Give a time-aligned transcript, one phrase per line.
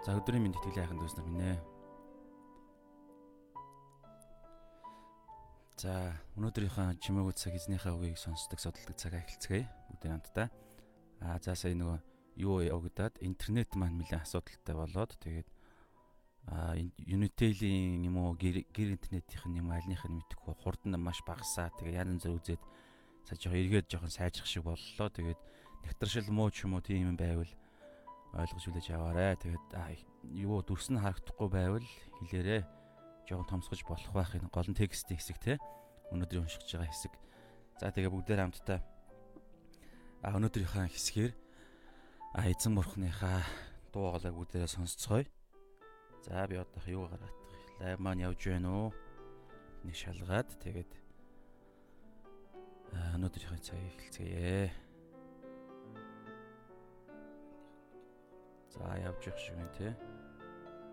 [0.00, 1.60] За өдрийн мэнд итгэлийн хайханд дүүс нар минь ээ.
[5.76, 9.68] За өнөөдрийнхөө чимээгүүд цаг эзнийхээ үгийг сонсдог судалдаг цагаа эхэлцгээе.
[9.92, 10.48] Бүгдээ хамтдаа.
[11.20, 12.00] Аа за сая нөгөө
[12.40, 15.48] юу явагдаад интернет маань нэлээд асуудалтай болоод тэгээд
[16.48, 22.08] аа Unitel-ийн юм уу гэр интернетийнх нь юм альных нь мэдхгүй хурдан маш багасаа тэгээд
[22.08, 22.62] янз бүр үзээд
[23.28, 25.08] сая жоохон эргээд жоохон сайжрах шиг боллоо.
[25.12, 25.40] Тэгээд
[25.84, 27.52] нэгтршил муу ч юм уу тийм юм байвал
[28.34, 29.38] ойлгож үлээж аваарэ.
[29.42, 29.64] Тэгээд
[30.38, 31.88] юу дүрс нь харагдахгүй байвал
[32.22, 32.62] хэлээрээ
[33.26, 35.58] жоохон томсгож болох байх энэ гол нь текстийн хэсэг те.
[36.14, 37.14] Өнөөдөр уншиж байгаа хэсэг.
[37.78, 38.78] За тэгээ бүгдээр хамтдаа
[40.22, 41.32] а өнөөдрийнхөө хэсгээр
[42.36, 43.42] а эзэн бурхныхаа
[43.90, 45.26] дуу хоолойг бүгдээрээ сонсцгоё.
[46.26, 47.34] За би одоо юу гаргах
[47.80, 48.88] лайв маань явж байна уу?
[49.82, 50.90] Нэг шалгаад тэгээд
[53.16, 54.89] өнөөдрийнхөө цагийг эхэлцгээе.
[58.70, 59.96] За явж явах шиг байна те.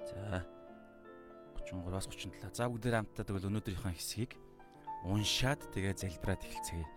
[0.09, 0.43] За
[1.61, 2.53] 33-аас 37.
[2.53, 4.33] За бүгдээр хамтдаа тэгвэл өнөөдрийнхөө хэсгийг
[5.05, 6.87] уншаад тэгээ залбираад эхэлцгээе.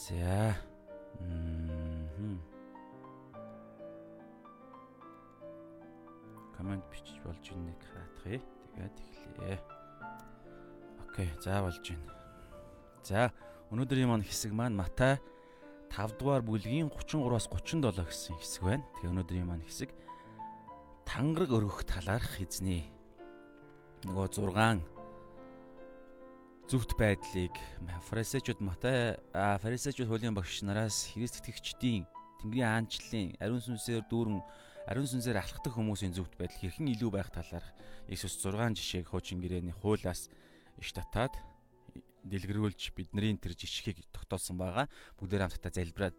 [0.00, 0.56] За.
[1.20, 2.40] Мм.
[6.56, 8.42] Комент бичиж болж ийнэг хаатахыг.
[8.74, 9.58] Тэгээд эхлэе.
[11.06, 12.14] Окей, за болж байна.
[13.04, 13.32] За,
[13.70, 15.20] өнөөдрийн маань хэсэг маань Матай
[15.90, 18.86] 5 дугаар бүлгийн 33-аас 37 гэсэн хэсэг байна.
[18.94, 19.90] Тэгээ өнөөдрийн маань хэсэг.
[21.02, 22.86] Тангараг өргөх талаарх эзний
[24.06, 24.80] нөгөө 6
[26.70, 27.52] зүвт байдлыг
[28.06, 32.06] фарисеучуд Матай фарисеучуд хуулийн багш нараас Христ итгэгчдийн
[32.38, 34.38] Тэнгэрийн аанчлалын ариун сүнсээр дүүрэн
[34.86, 37.66] ариун сүнсээр алхдаг хүмүүсийн зүвт байдал хэрхэн илүү байх талаарх
[38.06, 40.30] Иесус 6 жишээг хуучин гэрээний хуулиас
[40.78, 41.34] иш татаад
[42.24, 44.86] дэлгэрүүлж бидний тэр жишгийг тогтоосон байгаа.
[45.16, 46.18] Бүгдээр хамтдаа залбираад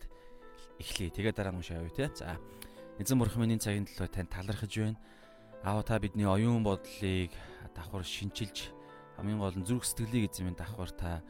[0.81, 1.13] эхлэе.
[1.13, 2.09] Тэгээ дараа нь явъя те.
[2.13, 2.39] За.
[2.97, 4.99] Эзэн бурхан минь цагийн төлөө тань талархаж байна.
[5.61, 7.29] Аав та бидний оюун бодлыг
[7.75, 8.73] давхар шинчилж
[9.21, 11.21] хамгийн гол нь зүрх сэтгэлийг эзэн минь давхар та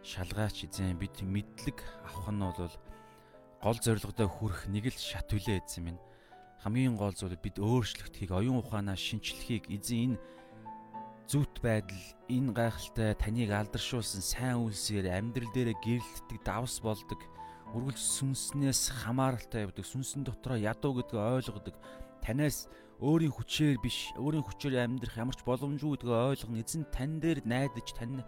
[0.00, 2.74] шалгаач эзэн бид мэдлэг авах нь бол
[3.60, 6.00] гол зорилгодоо хүрэх нэг л шат үлээ эзэн минь
[6.64, 10.20] хамгийн гол зүйл бид өөрчлөгдөхийг оюун ухаанаа шинчлэхийг эзэн энэ
[11.24, 17.20] зүвт байдал энэ гайхалтай таныг алдаршуулсан сайн үйлсээр амьдрал дээрээ гэрэлтдэг давс болдог
[17.72, 21.74] үргэлж сүнснээс хамааралтай явдаг сүнсэн дотроо ядуу гэдгийг ойлгодог.
[22.20, 22.68] Танаас
[23.00, 26.60] өөрийн хүчээр биш өөрийн хүчээр амьдрах ямар ч боломжгүй гэдгийг ойлгоно.
[26.60, 28.22] Эзэн тань дээр найдаж тань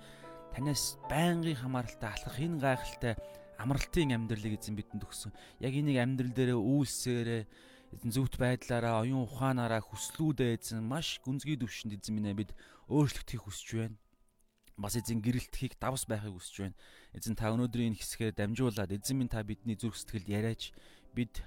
[0.51, 3.15] танаас байнгын хамааралтай алхах энэ гайхалтай
[3.61, 5.33] амралтын амьдралыг эзэн бидэнд өгсөн.
[5.61, 7.43] Яг энийг амьдрал дээрээ үйлсээрээ
[7.95, 12.51] эзэн зөвхт байдлаараа оюун ухаанаараа хүслүүдээ эзэн маш гүнзгий төвшөнд эзэн минь бид
[12.91, 13.97] өөрчлөгдөхийг хүсэж байна.
[14.77, 16.77] Бас эзэн гэрэлтхийг давс байхыг хүсэж байна.
[17.15, 20.75] Эзэн та өнөөдрийн хэсгээр дамжуулаад эзэн минь та бидний зүрх сэтгэлд яриач
[21.15, 21.47] бид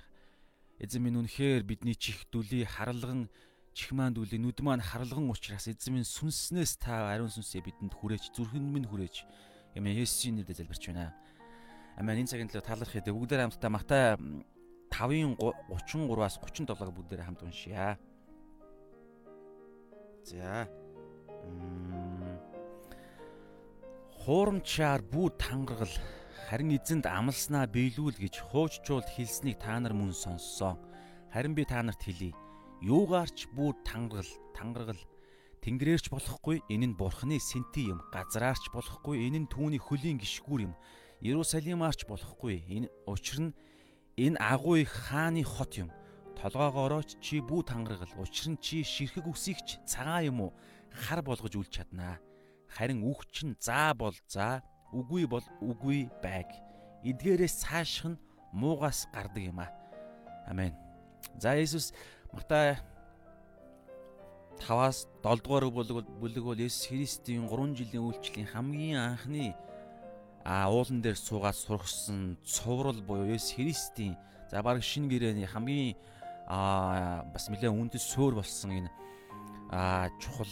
[0.79, 3.27] эзэн минь үнэхээр бидний чих дүлий харалган
[3.75, 8.31] чих маань дүлий нүд маань харалган учраас эзэн минь сүнснээс та ариун сүнсээ бидэнд хүрээч
[8.33, 9.27] зүрхэнд минь хүрээч.
[9.77, 11.13] Эмээ Есүсийн нэрээр залбирч байна.
[11.99, 13.05] Амен энэ цагийн төлөө талархъя.
[13.05, 14.17] Бүгдээр хамтдаа Матай
[14.99, 17.95] 5-ын 33-аас 37-г бүгдээр хамт уншъя.
[20.27, 20.67] За
[24.19, 25.95] Хуурамчаар бүр тангаргал
[26.51, 30.75] харин эзэнд амлснаа биелүүл гэж хууччуулд хэлснийг та нар мөн сонссон.
[31.31, 32.35] Харин би та нарт хэлье.
[32.83, 35.01] Юугаарч бүр тангаргал тангаргал
[35.63, 38.03] тэнгэрээрч болохгүй энэ нь бурхны сэнти юм.
[38.11, 40.73] Газраарч болохгүй энэ нь түүний хөлийн гიშгүүр юм.
[41.23, 43.55] Иерусалимаарч болохгүй энэ учир нь
[44.19, 45.89] энэ агуу их хааны хот юм.
[46.35, 48.11] Толгоогоорооч чи бүү тангаргал.
[48.19, 50.51] Учир нь чи ширхэг үсэгч цагаан юм уу?
[50.93, 52.19] хар болгож үлч чаднаа.
[52.69, 54.61] Харин үг чинь заа бол заа,
[54.93, 56.49] үгүй бол үгүй байг.
[57.03, 58.21] Эдгээрээс цаашх нь
[58.53, 59.71] муугаас гардаг юм аа.
[60.47, 60.73] Амен.
[61.37, 61.93] За Иесус
[62.33, 62.77] Матай
[64.59, 65.65] 5-аас 7 дугаар
[66.21, 69.55] бүлэг бол Есүс Христийн 3 жилийн үйлчлэлийн хамгийн анхны
[70.45, 74.17] а уулан дээр суугаад сургасан цуврал буюу Есүс Христийн
[74.51, 75.95] за баг шинэ гэрээний хамгийн
[76.49, 78.91] а бас нэлээд үндэс сөөр болсон энэ
[79.69, 80.49] а чухал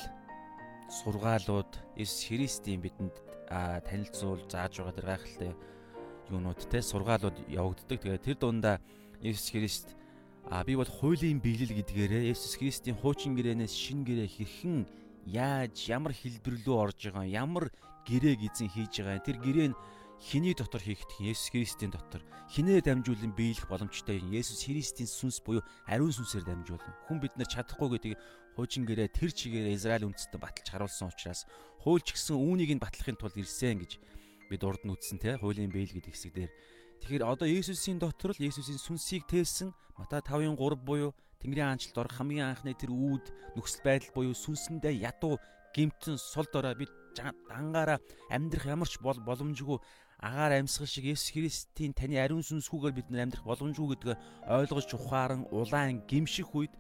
[0.89, 3.15] сургаалууд Иесус Христийн бидэнд
[3.49, 5.51] танилцуул зааж байгаа тэр гайхалтай
[6.29, 7.99] юунууд те сургаалууд явагддаг.
[8.01, 8.77] Тэгээд тэр дундаа
[9.21, 9.97] Иесус Христ
[10.45, 14.85] а би бол хуулийн биелэл гэдгээрээ Иесус Христийн хуучин гэрээнээс шин гэрээ хэрхэн
[15.25, 17.73] яаж ямар хэлбэрлүү орж байгаа ямар
[18.07, 19.80] гэрээг эзэн хийж байгаа тэр гэрээ нь
[20.18, 26.15] хиний дотор хийгдэх Есүс Христийн дотор хинээр дамжуулан биелэх боломжтой Есүс Христийн сүнс буюу ариун
[26.15, 28.13] сүнсээр дамжуулан хүн бид нар чадахгүй гэдэг
[28.57, 31.45] хуучин гэрээ тэр чигээр Израиль үндэстэн баталж харуулсан учраас
[31.83, 34.01] хууль ч гэсэн үүнийг нь батлахын тулд ирсэн гэж
[34.50, 36.51] бид урд нь үтсэн те хуулийн биел гэдэг хэсэг дээр
[37.04, 39.69] Тэгэхээр одоо Есүсийн дотор л Есүсийн сүнсийг тээсэн
[40.01, 45.06] Матай 5-ын 3 буюу Тэнгэрийн аанчлалд орох хамгийн анхны тэр үүд нөхцөл байдал буюу сүнсэндээ
[45.06, 45.38] ядуу
[45.77, 47.99] гимтэн сул дорой бид дангаараа
[48.29, 49.77] амьдрах ямар ч бол боломжгүй
[50.21, 54.17] агаар амьсгал шиг Есүс Христийн таны ариун сүнсгүйгээр бид нар амьдрах боломжгүй гэдгээ
[54.49, 56.73] ойлгож ухаан улаан гимших үед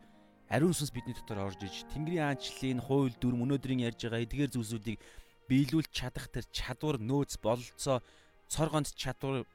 [0.49, 4.99] ариун сүнс бидний дотор орж иж Тэнгэрийн аанчлалын хууль дүрм өнөөдрийн ярьж байгаа эдгээр зүйлсүүдийг
[5.45, 8.01] биелүүлж чадах тэр чадвар нөөц бололцоо
[8.49, 9.45] цор гонц чадвар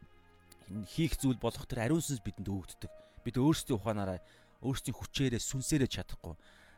[0.94, 2.93] хийх зүйл болох тэр ариун сүнс бидэнд өгөгддөг.
[3.25, 4.20] Бид өөрсдийн ухаанаараа
[4.62, 6.35] өөрсдийн хүчээрээ сүнсээрээ чадахгүй.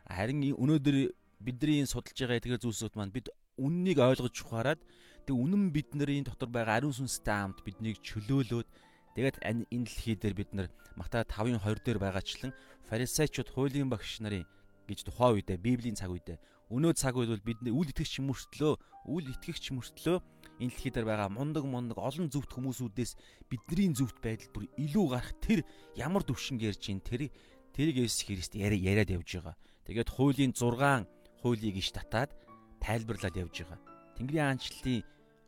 [0.09, 3.29] Харин өнөөдөр бидний судалж байгаа эдгээр зүйлсүүд маань бид
[3.59, 4.81] үннийг ойлгож ухаарад
[5.25, 8.67] тэг үнэн бидний дотор байгаа ариун сүнстэй хамт биднийг чөлөөлөөд
[9.15, 12.51] тэгээд энэ дэлхий дээр бид нар Матай 5-ын 20 дээр байгаачлан
[12.87, 14.47] фарисеучуд хуулийн багш нарын
[14.87, 16.37] гэж тухайн үедээ Библийн цаг үедээ
[16.69, 18.73] өнөө цаг үед бол бидний үл итгэгч мөртлөө
[19.05, 20.17] үл итгэгч мөртлөө
[20.57, 23.11] энэ дэлхий дээр байгаа мундаг мундаг олон зөвхт хүмүүсүүдээс
[23.45, 25.61] бидний зөвхт байдал бүр илүү гарах тэр
[25.93, 27.29] ямар төвшинг ярьж ин тэр
[27.75, 29.55] тэрийг Есүс Христ яриад явж байгаа.
[29.85, 31.05] Тэгээд хуулийн 6
[31.43, 32.33] хуулийг иш татаад
[32.83, 33.79] тайлбарлаад явж байгаа.
[34.17, 35.03] Тэнгэрийн аанчлалын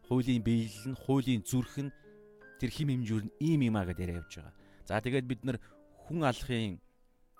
[0.07, 1.91] хуулийн биелэл нь, хуулийн зүрх нь
[2.59, 4.56] тэр хим хэмжүүр нь ийм юм аа гэдээ явж байгаа.
[4.88, 5.57] За тэгээд бид нар
[6.07, 6.79] хүн алахын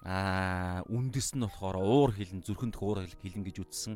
[0.04, 3.96] аа үндэс нь болохоор уур хилэн зүрхэнд уур хилэн гэж үтсэн.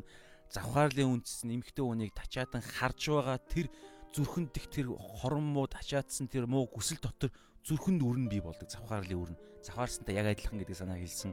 [0.50, 3.38] Завхаарлын үндэс нь эмхтэй хүнийг тачаатан харж байгаа.
[3.38, 3.68] Тэр
[4.16, 7.30] зүрхэнд дэх тэр хорон муу тачаатсан тэр муу хүсэл дотор
[7.64, 8.68] зүрхэнд үрэн бий болдог.
[8.68, 11.32] Завхаарлын үрэн завхаарсантай яг адилхан гэдэг санаа хэлсэн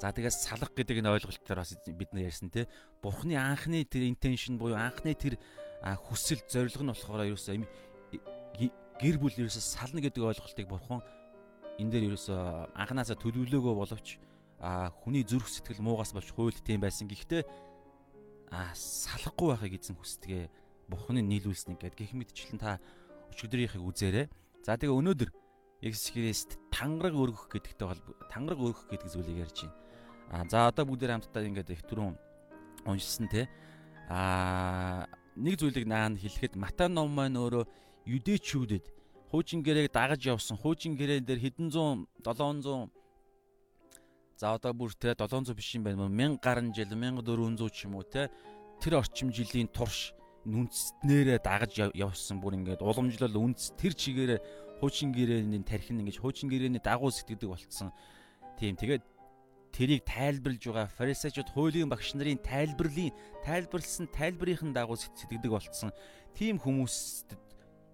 [0.00, 2.64] За тэгээс салах гэдэг энэ ойлголтоор бас бид нар ярьсан тий.
[3.04, 5.36] Бурхны анхны тэр интеншн буюу анхны тэр
[5.84, 7.60] хүсэл зорилго нь болохоор ерөөсөө
[8.96, 11.04] гэр бүл ерөөсөө сална гэдэг ойлголтыг бурхан
[11.76, 14.16] энэ дээр ерөөсөө анханасаа төлөвлөөгөө боловч
[15.04, 17.04] хүний зүрх сэтгэл муугаас болж хуйлт тийм байсан.
[17.04, 17.44] Гэхдээ
[18.72, 20.48] салахгүй байхыг эзэн хүсдэгэ
[20.88, 22.80] бурхны нийлүүлснэг гэд гэх мэтчлэн та
[23.32, 24.26] өчигдрийнхийг үзээрэй.
[24.64, 25.30] За тэгээ өнөөдөр
[25.80, 29.89] Есүс Христ тангараг өргөх гэдэгтэй бол тангараг өргөх гэдэг зүйлийг ярьж байна.
[30.30, 32.14] А за одоо бүгдээр хамтдаа ингээд их түрүүн
[32.86, 33.50] уншсан те.
[34.06, 37.66] А нэг зүйлийг наан хэлэхэд Матай ном маань өөрөө
[38.06, 38.86] юдэчүүдэд
[39.34, 40.54] хуучин гэрээг дагаж явсан.
[40.54, 42.90] Хуучин гэрээн дээр хэдэн зуун 700
[44.40, 46.08] За одоо бүр те 700 биш юм байна.
[46.08, 48.30] 1000 гаруй жил 1400 ч юм уу те
[48.80, 50.14] тэр орчим жилийн турш
[50.48, 56.80] нүнцнэрээ дагаж явсан бүр ингээд уламжлал үнц тэр чигээрээ хуучин гэрээний тархин ингэж хуучин гэрээний
[56.80, 57.92] дагуу сэтгэдэг болцсон.
[58.56, 59.04] Тийм тэгээд
[59.72, 63.14] тэрийг тайлбарлаж байгаа фарисеучуд хуулийн багш нарын тайлбарлын
[63.46, 65.90] тайлбарлсан тайлбарынхын дагуу сэтгэдэг болцсон
[66.34, 67.38] тийм хүмүүст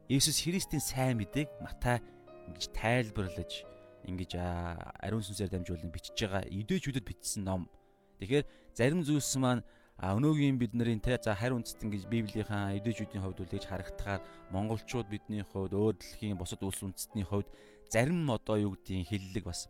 [0.09, 1.99] Есүс Христийн сайн мэдээг Матай
[2.47, 3.67] ингэж тайлбарлаж
[4.07, 7.67] ингэж ариун сүнсээр дамжуулан бичиж байгаа эдээчүүдэд бичсэн ном.
[8.23, 9.67] Тэгэхээр зарим зүйлс маань
[9.99, 14.23] өнөөгийн бид нарын те за харь үндэстэн гэж Библийнхаа эдээчүүдийн хувьд үлээж харагдахаар
[14.55, 17.51] монголчууд бидний хувьд өөр дэлхийн бусад улс үндэстний хувьд
[17.91, 19.67] зарим одоо юу гэдгийг хиллэг бас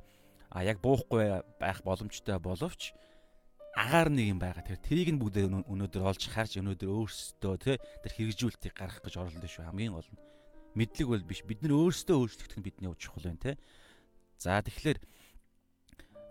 [0.51, 2.93] а яг буухгүй байх боломжтой боловч
[3.77, 4.65] агаар нэг юм байгаа.
[4.65, 9.45] Тэр тэрийг нь бүгд өнөөдөр олж харж өнөөдөр өөрсдөө тий тэр хэрэгжүүлэлтийг гаргах гэж оролдсон
[9.45, 9.69] шүү.
[9.69, 10.21] Хамгийн гол нь
[10.73, 11.45] мэдлэг бол биш.
[11.45, 13.57] Бид нар өөрсдөө өөрчлөгдөх нь бидний чухал байна тий.
[14.41, 14.99] За тэгэхээр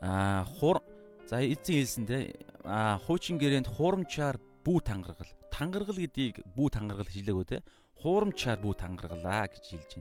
[0.01, 0.81] а хур
[1.29, 2.33] за эзэн хэлсэн тий
[2.65, 5.29] а хуучин гэрээнд хуурамчаар бүү тангаргал.
[5.53, 7.61] Тангаргал гэдгийг бүү тангаргал хэлээгөө тий.
[8.01, 9.91] Хуурамчаар бүү тангаргалаа гэж хэлж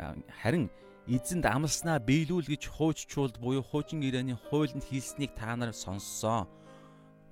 [0.00, 0.24] байна.
[0.40, 0.72] Харин
[1.08, 6.44] эзэнд амлснаа биелүүл гэж хууччуулд буюу хуучин гэрээний хуулинд хийснийг та нар сонссон.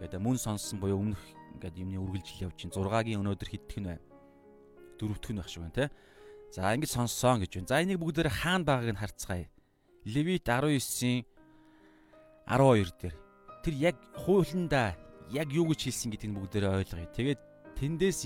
[0.01, 1.21] Гэдэг мөн сонссон буюу өмнөх
[1.61, 4.01] ингээд юмны үргэлжил явж чинь 6-гийн өнөөдөр нь байна.
[4.97, 5.87] Дөрөвдөх нь байх шиг байна те.
[6.57, 7.69] За ингэж сонссон гэж байна.
[7.69, 9.49] За энийг бүгдээр хаана байгааг нь харцгаая.
[10.09, 11.29] Левит 19-ийн
[12.49, 13.15] 12 дээр
[13.61, 14.97] тэр яг хуулиндаа
[15.37, 17.13] яг юу гэж хэлсэн гэдгийг бүгдээр ойлгоё.
[17.13, 17.41] Тэгээд
[17.77, 18.21] тэндээс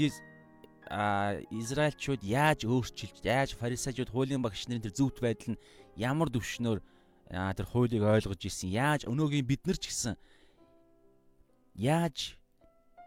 [0.91, 5.63] Израильчууд яаж өөрчилж яаж фарисеучуд хуулийн багш нарын тэр зөвхт байдал нь
[5.95, 6.83] ямар төвшнөөр
[7.31, 10.19] тэр хуулийг ойлгож ирсэн яаж өнөөгийн бид нар ч гэсэн
[11.79, 12.35] яаж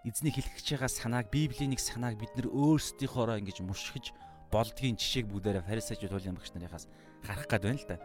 [0.08, 4.16] эзнийг хэлэх гэж байгаа санааг библийн нэг санааг бид нар өөрсдийнхоороо ингэж мушгиж
[4.48, 6.88] болдгийн жишээг бүгдээрээ фарисеучуд хуулийн багш нарынхаас
[7.20, 8.00] харах гад байна л да.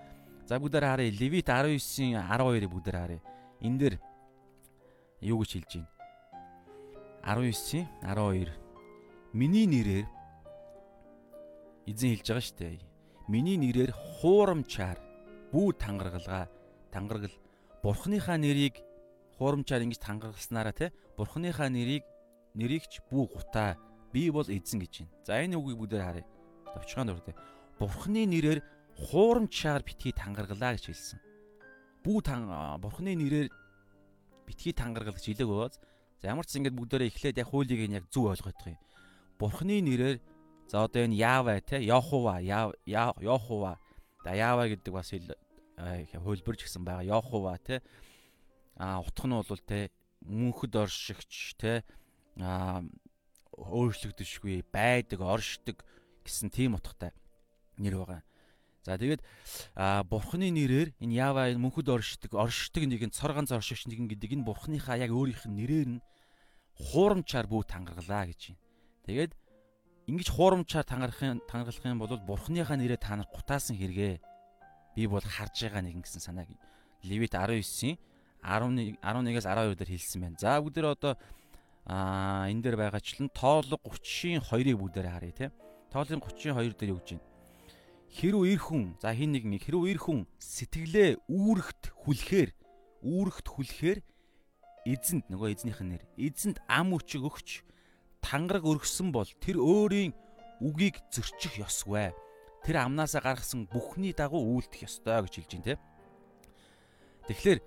[0.48, 3.20] За бүгдээр харъя Левит 19-ийн 12-ыг бүгдээр харъя.
[3.62, 3.94] Энэ дээр
[5.22, 5.90] юу гэж хэлж байна?
[7.46, 8.67] 19-ийн 12
[9.32, 10.08] Миний нэрээр
[11.84, 12.80] эзэн хэлж байгаа шүү дээ.
[13.28, 14.96] Миний нэрээр хуурамчаар
[15.52, 16.48] бүү тангаргалгаа
[16.88, 17.36] тангаргал
[17.84, 18.80] бурхныхаа нэрийг
[19.36, 22.08] хуурамчаар ингэж тангаргалснараа те бурхныхаа нэрийг
[22.56, 23.76] нэрийгч бүү гутаа
[24.16, 25.12] би бол эзэн гэж байна.
[25.28, 26.26] За энэ үгийг бүгдээр харъя.
[26.72, 27.36] Товчхон дуртай.
[27.76, 28.64] Бурхны нэрээр
[29.12, 31.20] хуурамчаар битгий тангаргалаа гэж хэлсэн.
[32.00, 32.48] Бүү тан
[32.80, 33.52] бурхны нэрээр
[34.48, 35.76] битгий тангаргал гэж хэлээг бооз.
[36.24, 38.80] За ямар ч ингэж бүгдээрээ эхлээд яг хуулийг нь яг зөв ойлгох юм.
[39.38, 40.18] Бурхны нэрээр
[40.66, 43.78] за одоо энэ Яава те Йохова Йохова
[44.24, 47.06] да Яава гэдэг бас хөлбөрж гисэн байгаа.
[47.06, 47.82] Йохова те
[48.76, 49.90] а утх нь бол те
[50.26, 51.82] мөнхөд оршигч те
[52.36, 52.82] а
[53.58, 55.82] өөрчлөгдөшгүй байдаг, оршдог
[56.26, 57.14] гэсэн тийм утгатай
[57.78, 58.22] нэр байгаа.
[58.86, 59.22] За тэгээд
[60.10, 64.46] бурхны нэрээр энэ Ява энэ мөнхөд оршдог, оршдог нэгэн цор ганц оршигч нэгэн гэдэг энэ
[64.46, 66.02] бурхныхаа яг өөрийнх нь нэрээр нь
[66.78, 68.67] хуурамчаар бүү тангаргалаа гэж байна.
[69.08, 69.32] Тэгээд
[70.04, 74.20] ингэж хуурамчаар тангарахын тангаргалах юм бол бурхныхаа нэрээ та нар гутаасан хэрэгээ
[74.92, 76.52] би бол харж байгаа нэгэн гэсэн санааг
[77.08, 77.96] Левит 19-ийн
[78.44, 80.36] 11 11-ээс 12 дээр хэлсэн байна.
[80.36, 81.16] За бүгд одоо
[81.88, 85.46] аа энэ дээр байгаачлан тоолго 30-ийн 2-ыг бүгдээр харъя те.
[85.88, 87.24] Тоолын 30-ийн 2 дээр юу гэж байна?
[88.12, 92.50] Хэрв ир хүн за хин нэг нэг хэрв ир хүн сэтгэлээ үүрэгт хүлхээр
[93.08, 94.04] үүрэгт хүлхээр
[94.84, 97.48] эзэнд нөгөө эзнийх нь нэр эзэнд ам өчөг өгч
[98.22, 100.12] тангараг өргөсөн бол тэр өөрийн
[100.60, 102.10] үгийг зөрчих ёсгүй.
[102.66, 105.74] Тэр амнаасаа гаргасан бүхний дагуу үйлдэх ёстой гэж хэлж байна те.
[107.30, 107.60] Тэгэхээр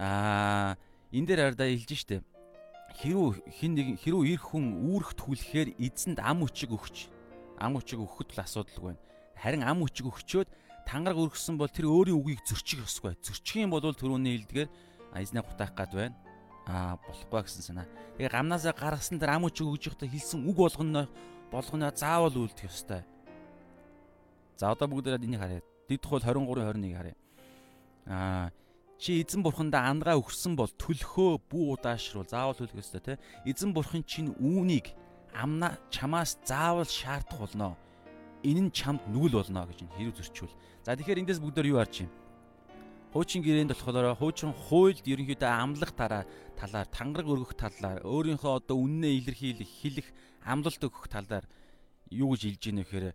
[0.00, 0.74] аа
[1.14, 2.24] энэ дээр ардаа хэлж штэ.
[2.98, 6.96] Хэрүү хин нэг хэрүү ир хүн үүрэгт хүлэхээр эзэнд ам өчөг өгч
[7.62, 9.02] ам өчөг өгөхөд л асуудалгүй байна.
[9.38, 10.48] Харин ам өчөг өгчөөд
[10.88, 13.14] тангараг өргөсөн бол тэр өөрийн үгийг зөрчих ёсгүй.
[13.22, 14.68] Зөрчих юм бол түрүүний хэлдгээр
[15.14, 16.16] эзнээ гутаах гад байна.
[16.66, 17.86] Аа болохгүй гэсэн санаа.
[18.16, 21.08] Тэгээ гамнаасаа гаргасан тэр ам өчөг өгж явахдаа хэлсэн үг болгоно
[21.50, 23.02] болгоно заавал үлдэх ёстой.
[24.56, 25.62] За одоо бүгдээрээ энийг харъя.
[25.88, 27.16] Дэд хул 23 21 харъя.
[28.06, 28.50] Аа
[29.00, 33.14] чи эзэн бурхандаа андгаа өгсөн бол төлхөө бүү удаашруул заавал төлөх ёстой те.
[33.48, 34.92] Эзэн бурхан чинь үүнийг
[35.32, 37.76] амна чамаас заавал шаардах болно
[38.44, 40.54] энэ нь чамд нүгэл болно гэж хэрэг зөрчүүл.
[40.84, 42.19] За тэгэхээр эндээс бүгдээр юу харж байна?
[43.10, 46.22] Хуучин гэрээнд болохоор хуучин хуульд ерөнхийдөө амлах тараа
[46.54, 50.08] талаар тангараг өргөх талаар өөрийнхөө одоо үннээ илэрхийлэх хэлэх
[50.46, 51.42] амлалт өгөх талаар
[52.14, 53.06] юу гэж хэлж ийнэ гэхээр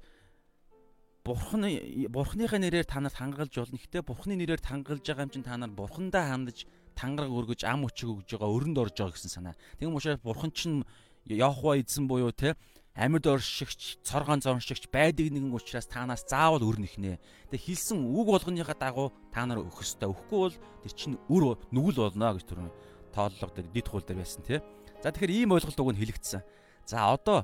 [1.23, 1.69] бурхны
[2.11, 3.79] бурхныхаа нэрээр та нарт хангалж болно.
[3.79, 8.09] Гэхдээ бурхны нэрээр тангалж байгаа юм чинь та нар бурхандаа хандаж тангараг өргөж ам өчөг
[8.19, 9.55] өгж байгаа өрөнд орж байгаа гэсэн санаа.
[9.79, 10.83] Тэгм учраас бурхан чинь
[11.25, 12.53] Яхва эзэн буюу те
[12.95, 17.19] амьд оршигч, цор ганц оршигч байдаг нэгэн учраас таанаас заавал өрнөхнэ.
[17.51, 20.15] Тэгээ хэлсэн үг болгоныхаа дагуу та нар өгөх ёстой.
[20.15, 22.71] Өгөхгүй бол тэр чинь үр нүгэл болно гэж түрүүн
[23.11, 24.63] тооллого дээр дид хууль дээр байсан тий.
[25.03, 26.41] За тэгэхээр ийм ойлголт нь хэлэгдсэн.
[26.87, 27.43] За одоо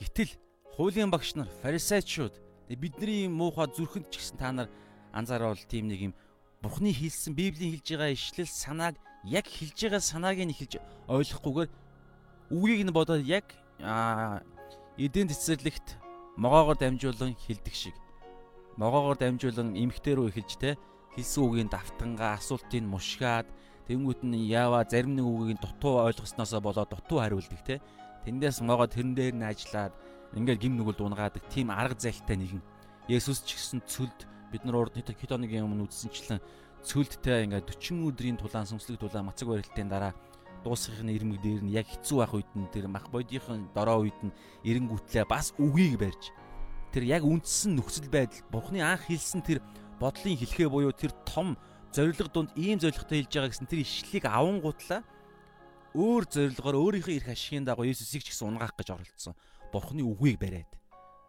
[0.00, 0.32] гítэл
[0.76, 2.32] хуулийн багш нар фарисеучуд
[2.68, 4.68] бидний муухай зүрхэнд ч гэсэн та нар
[5.12, 6.14] анзааравал тийм нэг юм
[6.62, 11.70] Бурхны хэлсэн Библийн хэлж байгаа ишлэл санааг яг хэлж байгаа санааг нь хэлж ойлгохгүйгээр
[12.50, 13.44] үгийг нь бодоод яг
[14.96, 16.00] эдийн цэцэрлэгт
[16.40, 17.96] могоогоор дамжуулан хилдэг шиг.
[18.80, 20.80] Могоогоор дамжуулан эмхтэр рүү эхэлж те
[21.12, 23.44] хэлсэн үгийн давтангаа асуултыг мушгаад
[23.88, 27.84] тэнгуут нь яава зарим нэг үгийг дутуу ойлгосноосоо болоод дутуу хариулдаг те.
[28.24, 29.92] Тэндээс могоо тэрэн дээр нь ажиллаад
[30.32, 32.64] ингээд гим нүгэл дунгаадаг тийм арга зайлтай нэгэн.
[33.12, 36.40] Есүс ч гэсэн цөлд бид нар урд хэд хоногийн өмнө үзсэнчлэн
[36.88, 40.16] цөлдтэй ингээд 40 өдрийн тулаан сүнслэг тулаан мацаг барилтын дараа
[40.66, 44.34] дуусгахын ирмэг дээр нь яг хэцүү байх үед нь тэр мах бодийн дороо үед нь
[44.66, 46.34] эренгүүтлээ бас үгийг барьж
[46.90, 49.62] тэр яг үндсэн нөхцөл байдал Бурхны анх хэлсэн тэр
[50.02, 51.54] бодлын хэлхээ буюу тэр том
[51.94, 55.00] зориг дунд ийм зоригтой хэлж байгаа гэсэн тэр ишлэлийг аван гутлаа
[55.96, 59.32] өөр зорилгоор өөрийнхөө эрх ашигын дагуу Есүсийг ч гэсэн унгаах гэж оролцсон.
[59.72, 60.68] Бурхны үгийг бариад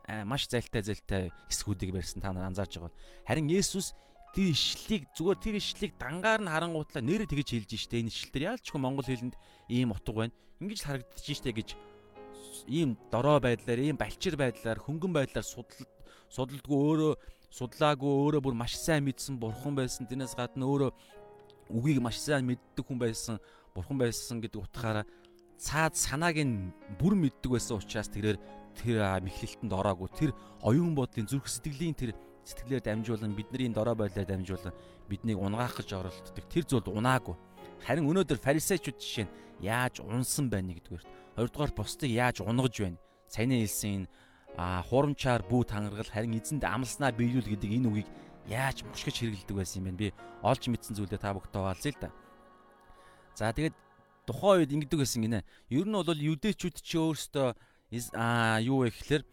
[0.07, 2.95] аа маш зайлтай зайлтай эсгүүдийг барьсан та нар анзаарч байгаа.
[3.23, 3.95] Харин Есүс
[4.37, 8.47] тэр ишлэлийг зүгээр тэр ишлэлийг дангаар нь харангуутлаа нэрээ тэгж хэлж штэ энэ ишлэл дээр
[8.53, 9.33] яалч хөө монгол хэлэнд
[9.65, 10.37] ийм утга байна.
[10.61, 11.69] Ингэж л харагдаж штэ гэж
[12.69, 15.89] ийм дорой байдлаар ийм балчир байдлаар хөнгөн байдлаар судал
[16.29, 17.13] судалдгүй өөрөө
[17.49, 20.05] судлаагүй өөрөө бүр маш сайн мэдсэн бурхан байсан.
[20.05, 20.93] Тэрнээс гадна өөрөө
[21.73, 23.41] үгийг маш сайн мэддэг хүн байсан.
[23.73, 25.09] Бурхан байсан гэдэг утгаараа
[25.57, 26.69] цаад санааг нь
[27.01, 28.37] бүр мэддэг байсан учраас тэрээр
[28.77, 32.13] тэр мэхлэлтэнд ороогүй тэр оюун бодлын зүрх сэтгэлийн тэр
[32.47, 34.71] сэтгэлээр дамжуулан бидний дорой байлаар дамжуулан
[35.11, 36.47] биднийг унгаах гэж оролддог.
[36.47, 37.35] Тэр зүйлд унаагүй.
[37.83, 41.03] Харин өнөөдөр фарисеучуд жишээ нь яаж унсан байна нэгдүгээр.
[41.35, 42.97] Хоёрдугаар бусдыг яаж унгаж байна.
[43.27, 44.07] Саяны хэлсэн энэ
[44.57, 48.09] хурамчаар бүү тангаргал харин эзэнд амлснаа биелүүл гэдэг энэ үгийг
[48.47, 50.09] яаж мушгиж хэрэгэлдэг байсан юм бэ?
[50.09, 52.09] Би олж мэдсэн зүйлээ та бүхтэй хаалцъя л да.
[53.35, 53.75] За тэгээд
[54.25, 55.43] тухайн үед ингэдэг байсан гинэ.
[55.69, 57.53] Ер нь бол юдэчүүд чи өөрсдөө
[58.17, 59.23] аа юу вэ гэхэлэр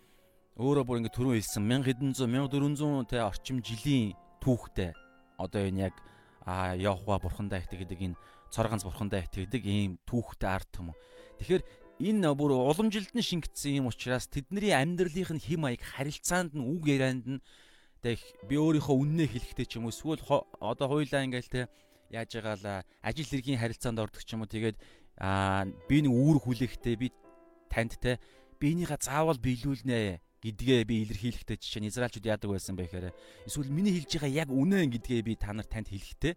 [0.55, 1.67] өөрөө бүр ингэ түрүү хэлсэн.
[1.67, 4.95] 1700 1400 тэ орчим жилийн түүхтэй.
[5.35, 5.95] Одоо энэ яг
[6.47, 8.19] а Яхва бурхандаа итгэдэг энэ
[8.55, 10.95] цор ганц бурхандаа итгэдэг ийм түүхтэй ард түмэн.
[11.43, 11.63] Тэгэхээр
[12.07, 16.87] энэ бүр уламжилт нь шингэсэн юм учраас тэдний амьдралынх нь хим маяг харилцаанд нь үг
[16.87, 17.43] ярианд нь
[17.99, 20.23] тэг би өөрийнхөө үннээ хэлэхдээ ч юм уу эсвэл
[20.63, 21.61] одоо хойлоо ингээл те
[22.15, 22.47] яаж л
[23.03, 24.53] ажил хэргийн харилцаанд ордог ч юм уу?
[24.53, 24.79] Тэгээд
[25.19, 27.09] аа би нэг үүрэг хүлээхдээ би
[27.73, 28.23] танд те
[28.61, 33.17] би энийгээ заавал биелүүлнэ гэдгээ би илэрхийлэхдээ жишээ нь Израильчууд яадаг байсан бэ гэхээр
[33.49, 36.35] эсвэл миний хэлж байгаа яг үнэн гэдгээ би та нарт танд хэлэхдээ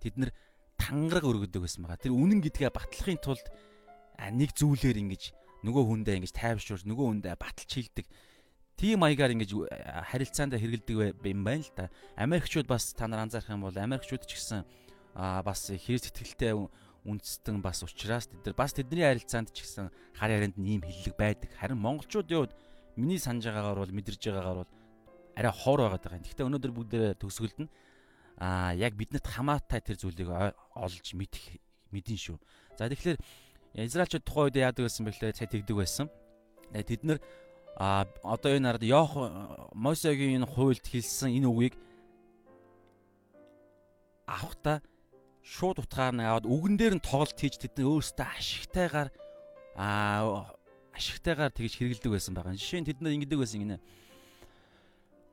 [0.00, 0.32] тэд нар
[0.80, 2.00] тангараг өргөдөг байсан байгаа.
[2.00, 3.46] Тэр үнэн гэдгээ батлахын тулд
[4.16, 8.06] нэг зүйлээр ингэж нөгөө хүндээ ингэж тайвшруулж нөгөө хүндээ баталж хилдэг.
[8.80, 9.52] Тийм маягаар ингэж
[10.08, 11.92] харилцаанд хэрэгэлдэг юм байна л да.
[12.16, 14.64] Америкчууд бас та нар анзаарах юм бол Америкчууд ч гэсэн
[15.12, 16.56] бас хэрэг сэтгэлтэй
[17.04, 21.52] үндэстэн бас учраас тэд нар бас тэдний харилцаанд ч гэсэн хар ярианд ийм хиллэг байдаг.
[21.60, 22.56] Харин монголчуудын хувьд
[22.96, 24.72] миний санаж байгаагаар бол мэдэрж байгаагаар бол
[25.36, 26.24] арай хор байгаад байгаа.
[26.24, 27.70] Гэхдээ өнөөдөр бүгдээ төгсгөлд нь
[28.40, 30.30] аа яг биднэрт хамаатай тэр зүйлийг
[30.74, 31.60] олж мэдэх
[31.92, 32.38] мэдэн шүү.
[32.78, 33.18] За тэгэхээр
[33.86, 36.06] Израильчууд тухайн үед яадаг байсан бэ гэхээр цай тэгдэг байсан.
[36.74, 37.18] Тэд нар
[37.78, 39.14] а одоо энэ ард Йох
[39.74, 41.74] Мосегийн энэ хуульд хэлсэн энэ үгийг
[44.26, 44.82] авахта
[45.42, 49.08] шууд утгаар нь аваад үгэн дээр нь тоглолт хийж тэд нар өөрсдөө ашигтайгаар
[49.78, 50.50] аа
[50.94, 52.56] ашигтайгаар тэгж хэрэгэлдэг байсан байгаа.
[52.58, 53.78] Жишээ нь тэд нар ингэдэг байсан гинэ.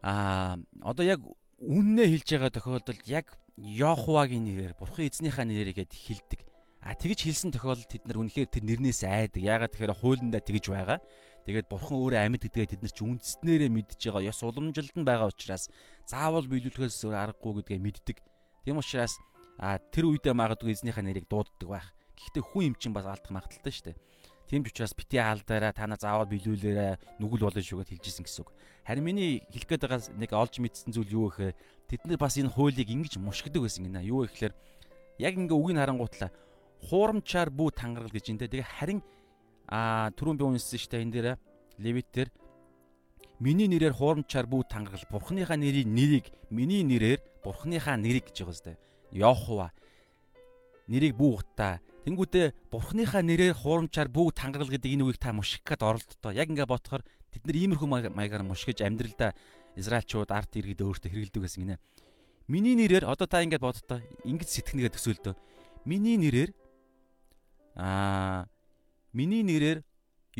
[0.04, 1.22] Аа одоо яг
[1.62, 6.42] үннээ хэлж байгаа тохиолдолд яг Йохувагийн нэрээр Бурхан эзнийхээ нэрээр гээд хэлдэг.
[6.86, 9.42] А тэгж хэлсэн тохиолдолд тэд нар үнэхээр тэр нэрнээс айдаг.
[9.42, 11.02] Ягаад тэгэхээр хуулиндаа тэгж байгаа.
[11.50, 14.30] Тэгээд Бурхан өөрөө амьд гэдгээ тэд нар ч үндснээрээ мэдж байгаа.
[14.30, 15.74] Ёс уламжилт нь байгаа учраас
[16.06, 18.18] заавал биелүүлэхээс өөр аргагүй гэдгээ мэддэг.
[18.62, 19.18] Тийм учраас
[19.58, 21.88] а тэр үедээ магадгүй эзнийхээ нэрийг дууддаг байх.
[22.14, 23.98] Гэхдээ хүн юм чинь бас алдах магадaltaй шүү дээ.
[24.48, 28.56] Тийм ч учраас бити алдаараа та нар заавал биелүүлээрэ нүгэл болно шүүгээд хэлжсэн гэсэн үг.
[28.88, 31.56] Харин миний хэлэх гээд байгаа нэг олж мэдсэн зүйл юу гэхээр
[31.92, 34.08] тэд нар бас энэ хуулийг ингэж мушгидаг байсан гинэ.
[34.08, 34.56] Юу гэхээр
[35.20, 36.32] яг ингээ үгийг харангуутлаа
[36.88, 39.04] хуурамчаар бүү тангарал гэж энэ тэгээ харин
[39.68, 41.28] а түрүүн би уншсан штэ энэ дээр
[41.84, 42.30] левит дээр
[43.44, 48.80] миний нэрээр хуурамчаар бүү тангарал бурхныхаа нэрийг нэрийг миний нэрээр бурхныхаа нэрийг гэж байгаа зү.
[49.12, 49.76] Йохова
[50.88, 55.84] нэрийг бүү утаа Тэнгүүтээ бурхныхаа нэрээр хуурамчаар бүгд тангарал гэдэг энэ үгийг та мушгих гээд
[55.84, 56.32] оролдтоо.
[56.32, 59.36] Яг ингээ бодохоор тэд нар иймэрхүү маягаар мушгиж амьдралдаа
[59.76, 61.84] Израильчууд арт иргэд өөртөө хэрэгэлдэг гэсэн гинэ.
[62.48, 65.36] Миний нэрээр одоо та ингээд бодтоо ингэж сэтгэнэгээ төсөөлдөө.
[65.84, 66.56] Миний нэрээр
[67.76, 68.48] аа
[69.12, 69.84] миний нэрээр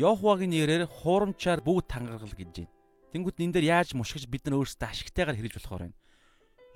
[0.00, 2.72] Йохвагийн нэрээр хуурамчаар бүгд тангарал гэж байна.
[3.12, 6.00] Тэнгүүд энэ дээр яаж мушгиж бид нар өөрсдөө ашигтайгаар хэрэгж болохоор байна.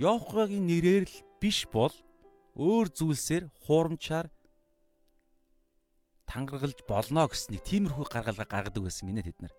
[0.05, 1.97] Йохвагийн нэрээр л биш бол
[2.61, 4.29] өөр зүйлсээр хуурамчаар
[6.27, 9.55] тангаргалж болно гэснийг тиймэрхүү гаргалгаа гаргадаг байсан гинэ тэд нар.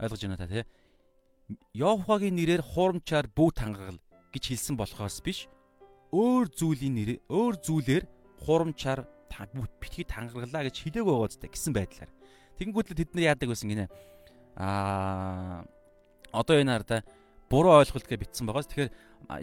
[0.00, 0.64] Ойлгож байна та тий?
[1.74, 4.00] Йовхагийн нэрээр хуурамчаар бүү тангаргал
[4.32, 5.48] гэж хэлсэн болохоос биш
[6.12, 8.04] өөр зүйлийн нэр өөр зүйлээр
[8.44, 9.04] хуурамчаар
[9.80, 12.10] битгий тангаргалаа гэж хэлээг байгаа зү гэсэн байдлаар.
[12.60, 13.86] Тэгэнгүүт л тэд нар яадаг байсан гинэ.
[14.60, 15.64] Аа
[16.32, 17.00] одоо энэ хараа
[17.52, 18.64] буруу ойлголт гэж бичсэн байгаа.
[18.64, 18.92] Тэгэхээр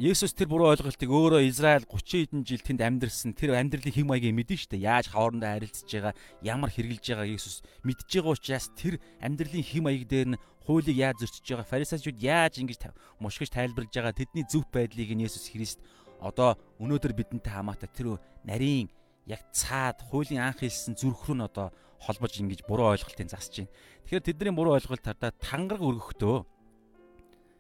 [0.01, 4.33] Есүс тэр буруу ойлголтыг өөрөө Израиль 30 хэдэн жил тэнд амьдэрсэн тэр амьдралын хэм маягийг
[4.33, 4.81] мэдэн штэ.
[4.81, 10.09] Яаж хоорондоо харилцаж байгаа, ямар хэрэгжилж байгаа Есүс мэдж байгаа учраас тэр амьдралын хэм маяг
[10.09, 12.81] дээр нь хуулийг яаж зөрчиж байгаа, фарисеучуд яаж ингэж
[13.21, 15.79] мушгиж тайлбарлаж байгаа тэдний зөв байдлыг нь Есүс Христ
[16.17, 18.89] одоо өнөөдөр бидэнтэй хамаатай тэр нарийн
[19.29, 21.69] яг цаад хуулийн анх хэлсэн зүрх рүү нь одоо
[22.01, 23.73] холбож ингэж буруу ойлголтыг засаж байна.
[24.09, 26.37] Тэгэхээр тэдний буруу ойлголт тардаа тангараг өргөхдөө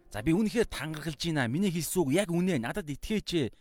[0.09, 1.45] За би үнэхээр тангаргалж байна.
[1.45, 2.57] Миний хэлсэн үг яг үнэ.
[2.57, 3.53] Надад итгэээч.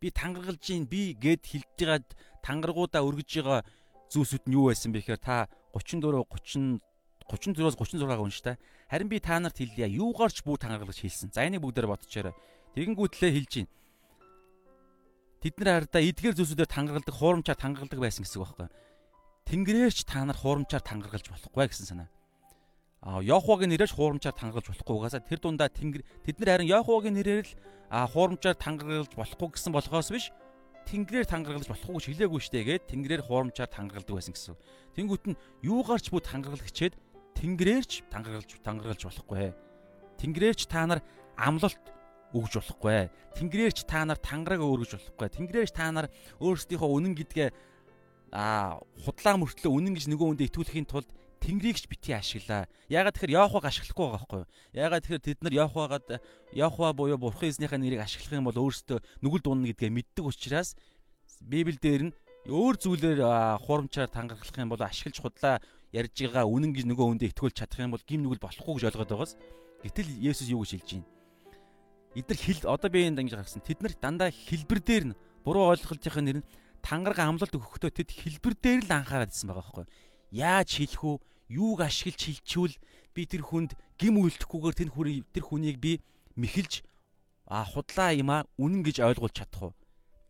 [0.00, 0.86] Би тангаргалж байна.
[0.88, 2.04] Би гэд хэлж байгаа
[2.44, 3.64] тангаргуудаа өргөж байгаа
[4.12, 6.84] зүйлсүүд нь юу байсан бэ гэхээр та 34 30
[7.24, 8.60] 34-өөс 36-аг унш та.
[8.92, 9.88] Харин би та нарт хэлье.
[9.88, 11.32] Юугаарч бүү тангаргалж хэлсэн.
[11.32, 12.36] За энийг бүгдээр бодчихоорой.
[12.76, 13.68] Тэгэнгүүтлээ хэлж гин.
[15.40, 18.68] Тэд нар хараа эдгээр зүйлсүүдээр тангаргалдаг, хуурамчаар тангаргалдаг байсан гэсэн үг байхгүй.
[19.48, 22.08] Тэнгэрээрч та нар хуурамчаар тангаргалж болохгүй гэсэн санаа.
[23.04, 27.52] Йохогийн нэрээр хуурамчаар тангаргалж болохгүй угаасаа тэр дундаа тэнгэр тэд нар харин Йохогийн нэрээр л
[27.92, 30.32] хуурамчаар тангаргалж болохгүй гэсэн болохоос биш
[30.88, 34.56] тэнгэрээр тангаргалж болохгүй гэж хэлээгүй штэ гээд тэнгэрээр хуурамчаар тангаргалдаг байсан гэсэн.
[34.96, 36.94] Тэнгүүт нь юугаарч бүгд тангаргал хичээд
[37.40, 39.52] тэнгэрээрч тангаргалж тангаргалж болохгүй.
[40.20, 41.00] Тэнгэрээрч та нар
[41.36, 41.84] амлалт
[42.32, 43.08] өгж болохгүй.
[43.36, 45.28] Тэнгэрээрч та нар тангараг өөргөж болохгүй.
[45.28, 46.08] Тэнгэрээрч та нар
[46.40, 47.48] өөрсдийнхөө үнэн гэдгээ
[48.34, 51.08] а худлаа мөртлөө үнэн гэж нөгөө хүндээ итгүүлэхийн тулд
[51.44, 52.64] Тэнгэрийг ч бити ашиглаа.
[52.88, 54.48] Ягаад тэгэхээр Яохваг ашиглахгүй байгаа байхгүй юу?
[54.72, 56.06] Ягаад тэгэхээр тэд нар Яохвагаад
[56.56, 60.72] Яохва буюу Бурхан эзнийхээ нэрийг ашиглах юм бол өөрсдөө нүгэл дуунна гэдгээ мэддэг учраас
[61.44, 62.16] Библиэл дээр нь
[62.48, 63.20] өөр зүйлээр
[63.60, 65.60] хурамчаар тангархлах юм бол ашиглаж худлаа
[65.92, 69.12] ярьж байгаа үнэн гэж нөгөө хүндээ итгүүлж чадах юм бол гим нүгэл болохгүй гэж ойлгоод
[69.12, 69.36] байгаас.
[69.84, 71.08] Гэтэл Есүс юу гэж хэлж байна?
[72.16, 73.60] Эдгээр хэл одоо би энд ингэж гаргасан.
[73.60, 76.48] Тэд нар дандаа хэлбэр дээр нь буруу ойлголтынхаа нэр нь
[76.80, 79.92] тангараг амлалт өгөхдөө тэд хэлбэр дээр л анхаарал гэсэн байгаа байхгүй юу?
[80.32, 81.16] Яаж хэлэх үү?
[81.48, 82.74] Юуг ашиглаж хилчүүл
[83.14, 85.92] би тэр хүнд гим үйлдэхгүйгээр тэр хүн тэр хүнийг би
[86.36, 86.82] мэхэлж
[87.46, 89.74] а худлаа юм а үнэн гэж ойлгуулж чадах уу?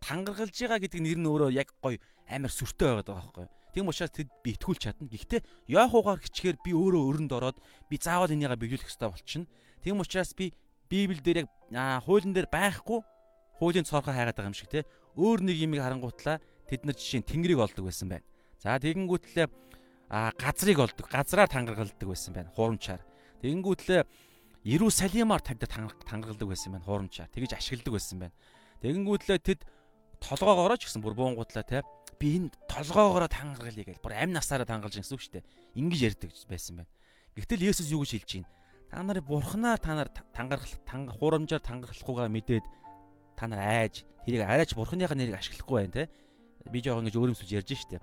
[0.03, 1.96] Тангаргалж байгаа гэдэг нэр нь өөрөө яг гоё
[2.29, 3.46] амар сүртэй байгаад байгаа байхгүй.
[3.74, 5.09] Тийм учраас тэд би итгүүлж чадна.
[5.11, 7.59] Гэхдээ Яхугаар хичгээр би өөрөө өрөнд ороод
[7.90, 9.50] би заавал энийгээ биелүүлэх хэрэгтэй болчихно.
[9.83, 10.55] Тийм учраас би
[10.90, 13.00] Библи дээр яг хуулийн дээр байхгүй
[13.59, 14.87] хуулийн цорхоо хайгаад байгаа юм шиг те.
[15.16, 18.27] Өөр нэг юмыг харангуутлаа тэд нар жишээ нь тэнгэрийг олдог байсан байна.
[18.62, 19.46] За тэгэнгүүтлээ
[20.09, 23.03] а газрыг олдог, газраар тангаргалдаг байсан байна хуурамчаар.
[23.40, 24.03] Тэгэнгүүтлээ
[24.64, 27.29] Иерусалимаар тавьда тангаргалдаг байсан байна хуурамчаар.
[27.33, 28.35] Тэгэж ашигладаг байсан байна.
[28.81, 29.61] Тэгэнгүүтлээ тэд
[30.21, 31.85] толгоогоороо ч гэсэн бүр буунгуутлаа те
[32.17, 35.49] би энэ толгоогоороо тангаргалъя гэж бүр амь насаараа тангалж гэсэн үг шүү дээ.
[35.77, 36.90] Ингиж ярьдаг байсан байна.
[37.37, 38.51] Гэвтэл Есүс юу гэж хэлж байна?
[38.88, 42.64] Та нарыг бурхнаар та нар тангархал хуурамжаар тангархахгүйгээ мэдээд
[43.37, 46.05] та нар айж тэрийг арайч бурхныхаа нэрийг ашиглахгүй байна те.
[46.71, 48.01] Би жоохон ингэж өөрөмсөж ярьж штэ.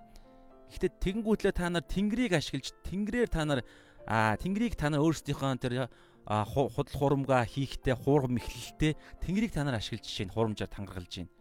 [0.71, 3.62] Гэхдээ тэгэнгүүтлээ та нар тэнгэрийг ашиглаж тэнгэрээр та нар
[4.07, 5.91] а тэнгэрийг та нар өөрсдийнхөө тэр
[6.25, 11.34] худал хурамгаа хийхдээ хуурам ихлэлтэй тэнгэрийг та нар ашиглаж чинь хурамжаар тангаргалж байна.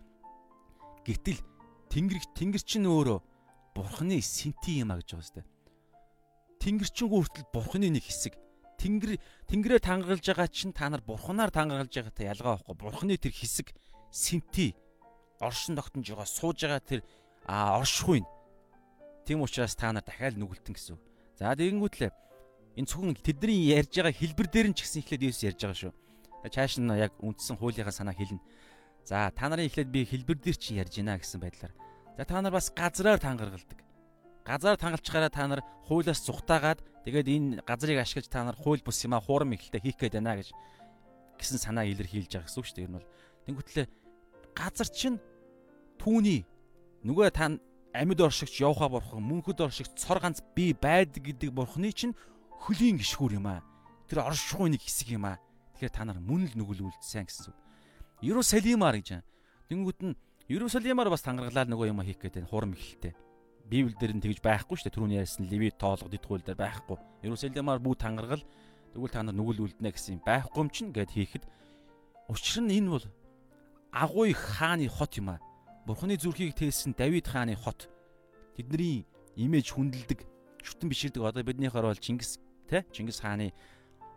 [1.07, 1.39] Гэтэл
[1.93, 3.19] тэнгэр тэнгэр чинь өөрөө
[3.77, 5.43] бурхны синти юм а гэж байгаа сте.
[6.61, 8.35] Тэнгэр чинь хүртэл бурхны нэг хэсэг.
[8.81, 12.77] Тэнгэр тэнгэрээр тангаргалж байгаа чинь та нар бурхнаар тангаргалж байгаатай ялгаа байхгүй.
[12.77, 13.73] Бурхны тэр хэсэг
[14.11, 14.75] синти
[15.41, 17.01] оршин тогтнож байгаа сууж байгаа тэр
[17.47, 18.25] оршихуйн.
[19.31, 20.99] Тийм учраас та нар дахиад нүгэлтэн гэсэн.
[21.39, 22.11] За тэгэнгүүтлээ
[22.83, 25.95] энэ зөвхөн тэдний ярьж байгаа хэлбэр дээр нь ч гэсэн ихлээд Есүс ярьж байгаа шүү.
[26.51, 28.43] Чааш нь яг үндсэн хуулийнхаа санаа хэлнэ.
[29.07, 31.71] За та нарын эхлээд би хэлбэр дээр чинь ярьж байна гэсэн байдлаар.
[32.19, 33.79] За та нар бас газраар тангаргалдаг.
[34.43, 39.15] Газар тангалчгаараа та нар хуулиас зүхтаагаад тэгээд энэ газрыг ашиглаж та нар хууль бус юм
[39.15, 40.51] а хуурам ихэлтэй хийх гээд байна гэж
[41.39, 42.87] гэсэн санаа илэрхийлж байгаа гэсэн үг шүү дээ.
[42.91, 43.09] Энэ бол
[43.47, 43.87] тэнгуүтлээ
[44.59, 45.23] газар чинь
[46.03, 46.43] түүний
[47.07, 47.47] нөгөө та
[47.95, 52.15] амьд оршигч явха бурхан мөнхөд оршигч цор ганц би байдаг гэдэг бурханы чинь
[52.63, 53.65] хөлийн гიშгүүр юм а.
[54.07, 55.39] Тэр оршихуй нэг хэсэг юм а.
[55.75, 57.59] Тэгэхээр та нар мөн л нүгэл үлдсэн гэсэн үг.
[58.23, 59.25] Иерусалимаар гэж.
[59.67, 60.15] Тэнгүүд нь
[60.51, 63.15] Иерусалимаар бас тангаргалаа нөгөө юм хийх гэдэг хурам ихэлтэй.
[63.71, 64.95] Библи дээр нь тэгж байхгүй шүү дээ.
[64.99, 66.99] Түрүүний ярьсан Левит тоолго дитгүүл дээр байхгүй.
[67.23, 68.43] Иерусалимаар бүү тангаргал
[68.95, 71.45] тэгвэл та нар нүгэл үлднэ гэсэн юм байхгүй юм чинь гэд хийхэд
[72.27, 73.07] учир нь энэ бол
[73.95, 75.43] агуй хааны хот юм а.
[75.87, 77.89] Бурхны зүрхийг тээсэн Давид хааны хот.
[78.57, 80.27] Тэдний имиж хүндэлдэг,
[80.61, 82.39] шүтэн биширдэг одоо биднийхээр бол Чингис
[82.69, 83.53] те Чингис хааны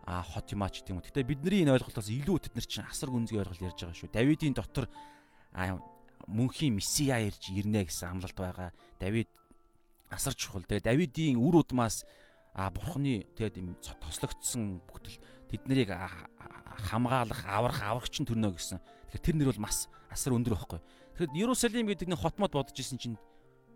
[0.05, 0.99] а хот юм ач гэдэг юм.
[0.99, 4.11] Гэтэ бидний энэ ойлголтоос илүү тэд нар чинь асар гүнзгий ойлголт ярьж байгаа шүү.
[4.11, 4.91] Давидын дотор
[5.55, 5.79] а
[6.27, 8.75] мөнхийн месиа ирж ирнэ гэсэн амлалт байгаа.
[8.99, 9.31] Давид
[10.11, 10.67] асар чухал.
[10.67, 12.03] Тэгээ Давидын үр удмаас
[12.51, 13.63] а бурхны тэгээд
[14.03, 15.95] тослогдсон бүтэл тэд нарыг
[16.91, 18.83] хамгаалах, аврах, аврагчин төрнө гэсэн.
[19.07, 20.81] Тэгэхээр тэр нэр бол бас асар өндөр байхгүй.
[21.13, 23.17] Тэгэхээр Иерусалим гэдэг нэг хотмод бодож исэн чинь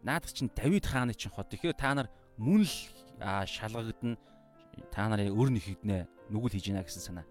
[0.01, 1.53] наадах чинь Давид хааны чинь хот.
[1.53, 2.73] Тэгэхээр та нар мөн л
[3.45, 4.17] шалгагдана
[4.89, 7.25] та нарын өр нэхэгднэ нүгэл хийж гинэ гэсэн санаа.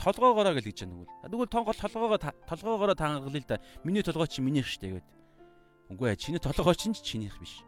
[0.00, 1.28] Толгоогоороо гэл гэж нүгэл.
[1.28, 3.60] Тэгвэл тонгол толгоогоо толгоогоороо тангалъя л да.
[3.84, 5.06] Миний толгой чи минийх штэ гэд.
[5.92, 7.60] Үгүй ээ чиний толгой чинь чинийх биш.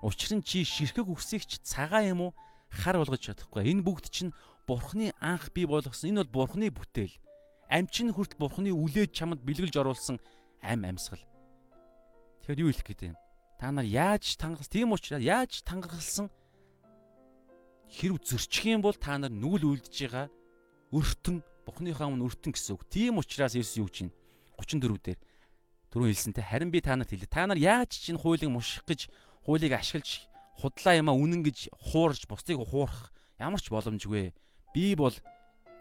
[0.00, 2.32] Учир нь чи ширхэг үсэгч цагаан юм уу
[2.72, 3.64] хар болгож чадахгүй.
[3.70, 4.32] Энэ бүгд чинь
[4.66, 6.10] бурхны анх бий болгосон.
[6.16, 7.12] Энэ бол бурхны бүтээл.
[7.70, 10.20] Амчин хүрт бурхны үлээд чамд бэлгэлж оруулсан
[10.64, 11.20] ам амьсгал.
[12.42, 13.18] Тэгэхээр юу хэлэх гээд юм?
[13.60, 14.72] Та нар яаж тангалсан?
[14.72, 16.32] Тийм учраас яаж тангалсан?
[17.94, 20.26] хэрв зөрчих юм бол та нар нүгэл үлдэж байгаа
[20.90, 22.84] өртөн Бухныхаа өмнө өртөн гэсэн үг.
[22.92, 24.12] Тийм учраас Есүс юу гэж байна?
[24.60, 25.20] 34 дээр
[25.88, 27.32] түрүү хэлсэнтэй харин би та нарт хэлээ.
[27.32, 29.08] Та нар яаж чинь хуулийг муших гэж
[29.48, 30.28] хуулийг ашиглаж
[30.60, 33.08] худлаа юмаа үнэн гэж хуурж бусдыг хуурах
[33.40, 34.36] ямар ч боломжгүй.
[34.76, 35.16] Би бол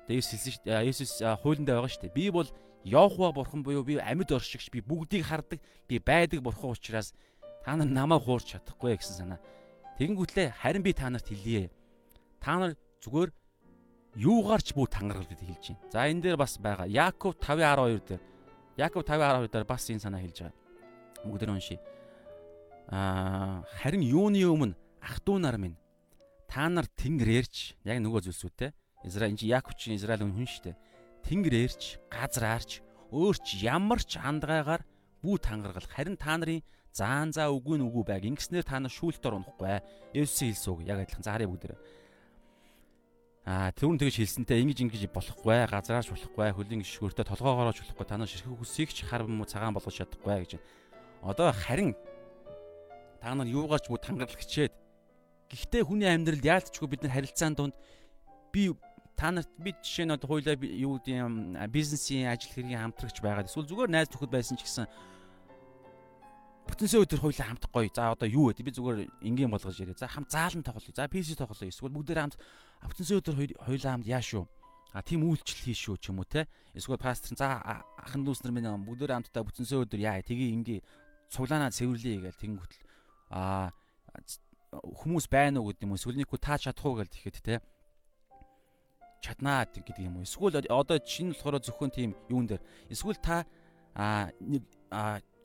[0.08, 0.88] Есүс хэлсэн шүү дээ.
[0.88, 2.16] Есүс хуулинд байгаа шүү дээ.
[2.16, 2.48] Би бол
[2.84, 5.60] Йохва бурхан буюу би амьд оршигч би бүгдийг хардаг.
[5.88, 7.14] Би байдаг бурхан учраас
[7.64, 9.40] та нар намайг хуурч чадахгүй гэсэн санаа.
[10.00, 11.72] Тэгэнгүүтлээ харин би та нарт хэлье
[12.44, 13.32] та нар зүгээр
[14.20, 15.92] юугаарч бүү тангаргал гэдэг хэлж байна.
[15.92, 16.88] За энэ дээр бас байгаа.
[16.92, 18.22] Яаков 5:12 дээр
[18.78, 20.58] Яаков 5:12 дээр бас энэ санаа хэлж байгаа.
[21.24, 21.80] Бүгд уншия.
[22.92, 25.78] Аа харин юуны өмнө ах トゥ нар минь
[26.52, 28.76] та нар тэнгэрээрч яг нөгөө зүйлсүүтэй.
[29.08, 30.76] Израиль энэ Яаков чинь Израиль хүн шүү дээ.
[31.24, 32.84] Тэнгэрээрч газраарч
[33.14, 34.84] өөрч ямар ч андгаагаар
[35.24, 38.24] бүү тангаргал харин та нарын заан заа үгүй нь үгүй байг.
[38.28, 39.82] Ингэснээр та нар шүүлтээр унахгүй.
[40.14, 41.26] Есүсийн хэлсэн үг яг адилхан.
[41.26, 41.80] За харъя бүгдээрээ.
[43.44, 48.32] Аа түрүүн тэгж хэлсэнтэй ингэж ингэж болохгүй, газраач болохгүй, хөлийн гიშгүүртээ толгоогоорооч болохгүй, та нар
[48.32, 50.64] ширхэг хүсийг ч хар юм уу цагаан болгож чадахгүй гэж.
[51.20, 51.92] Одоо харин
[53.20, 54.72] та нар юугаарч муу тангарал хичээд
[55.52, 57.76] гэхдээ хүний амьдралд яалтчгүй бид нар харилцаан донд
[58.56, 58.72] би
[59.16, 63.48] та нарт би жишээ нь одоо хоёлаа юу гэдэг юм бизнесийн ажил хэргийн хамтрагч байгаад
[63.48, 64.88] эсвэл зүгээр найз нөхөд байсан ч гэсэн
[66.68, 67.92] бүтэнсээ өдөр хоёлаа хамт гоё.
[67.92, 68.64] За одоо юу вэ?
[68.64, 70.00] Би зүгээр энгийн болгож яриа.
[70.00, 70.96] За хамт заалан тоглоё.
[70.96, 71.68] За PC тоглоё.
[71.68, 72.40] Эсвэл бүгдээр хамт
[72.82, 73.36] Автонсын өдөр
[73.68, 74.48] хоёулаа хамт яа шүү.
[74.96, 76.48] А тийм үйлчлэл хийш шүү ч юм уу те.
[76.72, 77.60] Эсвэл пастор за
[78.00, 80.80] ахын дүүс нар минь бүгдөө хамтдаа бүтэнсэн өдөр яа тгий ингээ
[81.34, 82.84] цуглаанаа цэвэрлэе гээл тэгэнгүүтэл
[83.34, 83.74] а
[84.82, 87.56] хүмүүс байна уу гэдэг юм уу нэггүй та чадах уу гэж тэгэхэд те
[89.24, 93.48] чаднаа гэдэг юм уу эсвэл одоо чинь болохоор зөвхөн тийм юун дээр эсвэл та
[93.96, 94.68] а нэг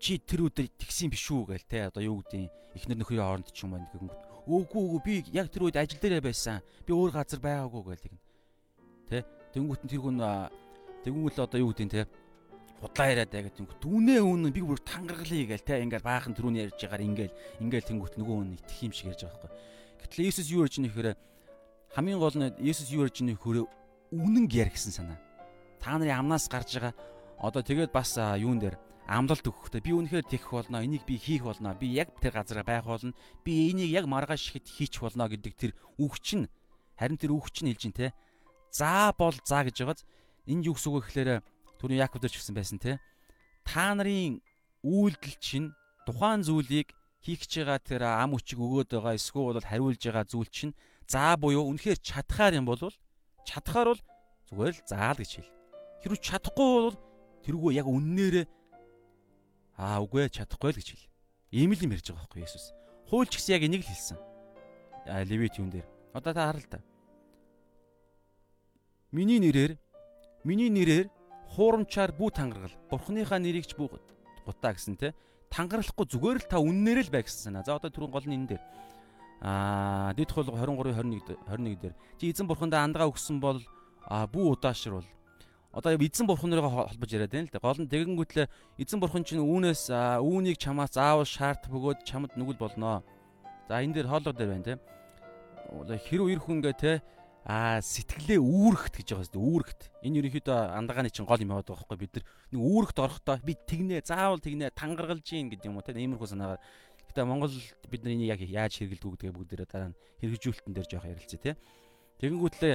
[0.02, 3.62] чи тэр өдөр тэгсэн биш үү гээл те одоо юу гэдэг ихнэр нөхрийн хооронд ч
[3.62, 6.64] юм байна гэнэ Үгүй үгүй би яг тэр үед ажил дээрээ байсан.
[6.88, 8.20] Би өөр газар байгаагүй гээл тэгнэ.
[9.12, 9.20] Тэ?
[9.52, 10.16] Тэнгүүт нь тэр хүн
[11.04, 12.08] тэгвэл одоо юу гэдэг те
[12.80, 13.76] худлаа яриад байгаа гэдэг.
[13.76, 18.14] Дүүнээ үнэн би бүр тангаргалъя гээл те ингээл баахан түрүүний ярьж байгаагаар ингээл ингээл тэнгүүт
[18.16, 19.52] нөгөө хүн итгэх юм шиг ярьж байгаа байхгүй.
[20.00, 21.08] Гэтэл Иесус юу ярьж байгаа нөхөр
[21.94, 23.56] хамгийн гол нь Иесус юу ярьж байгаа нөхөр
[24.12, 25.18] үнэн гэр гэсэн санаа.
[25.80, 26.94] Та нарын амнаас гарч байгаа.
[27.38, 28.76] Одоо тэгээд бас юун дээр
[29.08, 30.84] амлалт өгөхдөө би үнэхээр тэгэх болно.
[30.84, 31.72] Энийг би хийх болно.
[31.72, 33.16] Би яг тэр газараа байх болно.
[33.44, 36.50] Би энийг яг маргааш ихэд хийчих болно гэдэг тэр үгч нь
[36.98, 38.12] харин тэр үгч нь хэлж ин те
[38.74, 40.02] за бол за гэж байгааз
[40.50, 41.30] энд юу гэсэн үг гэхээр
[41.78, 42.98] түрүү Яаков дээр ч гэсэн байсан те
[43.62, 44.42] та нарын
[44.82, 45.70] үйлдэл чинь
[46.04, 46.90] тухайн зүйлийг
[47.22, 50.74] хийх гэж байгаа тэр ам өчиг өгөөд байгаа эсвэл хариулж байгаа зүйл чинь
[51.08, 52.78] за буюу үнэхээр чадхаар юм бол
[53.48, 54.02] чадхаар бол
[54.52, 55.52] зүгээр л заал гэж хэл.
[56.04, 56.96] Хэрвээ чадахгүй бол
[57.42, 58.46] тэргүй яг үннээрээ
[59.78, 61.06] Аа үгүй ээ чадахгүй л гэж хэл.
[61.54, 62.74] Ийм л юм ярьж байгаа байхгүй Есүс.
[63.06, 64.18] Хуульч гэсэн яг энийг л хэлсэн.
[65.30, 65.86] Левит юун дээр.
[66.18, 66.82] Одоо та хараа л та.
[69.14, 69.78] Миний нэрээр
[70.42, 71.06] миний нэрээр
[71.54, 72.74] хуурамчаар бүү тангаргал.
[72.90, 73.86] Бурхныхаа нэрийг ч бүү
[74.42, 75.14] гутаа гэсэн те.
[75.46, 77.62] Тангарахгүй зүгээр л та үннээр л бай гэсэн санаа.
[77.62, 78.62] За одоо түрүүн гол нь энэ дээр.
[79.40, 81.94] Аа дэд хол 23 21 21 дээр.
[82.18, 83.62] Чи эзэн бурхандаа андгаа өгсөн бол
[84.08, 85.06] бүү удаашрал
[85.72, 87.62] одоо эзэн бурхан нарыгаа холбож яриад байна л да.
[87.62, 88.46] Гол нь тэгэнгүүтлээ
[88.82, 93.04] эзэн бурхан чинь үүнээс үүнийг чамаас заавал шаард бөгөөд чамд нүгэл болноо.
[93.68, 94.74] За энэ дээр хоолой дээр байна те.
[96.08, 96.92] Хэрв ир хүн гээ те
[97.48, 99.80] а сэтгэлээ үүрэгт гэж байгаа зү үүрэгт.
[100.04, 103.54] Энэ ерөнхийдөө андагааны чинь гол юм яваад байгаа байхгүй бид нар нэг үүрэгт орохдоо би
[103.56, 106.60] тэгнэ заавал тэгнэ тангаргалж гин гэдэг юм уу те иймэрхүү санаагаар.
[107.18, 107.50] Гэтэ Монгол
[107.90, 111.52] бид нар энийг яг яаж хэрэглэдэг гэдгээ бүгдээрээ дараа нь хэрэгжүүлэлтэн дээр жоох ярилцъя те.
[112.22, 112.74] Тэгэнгүүтлээ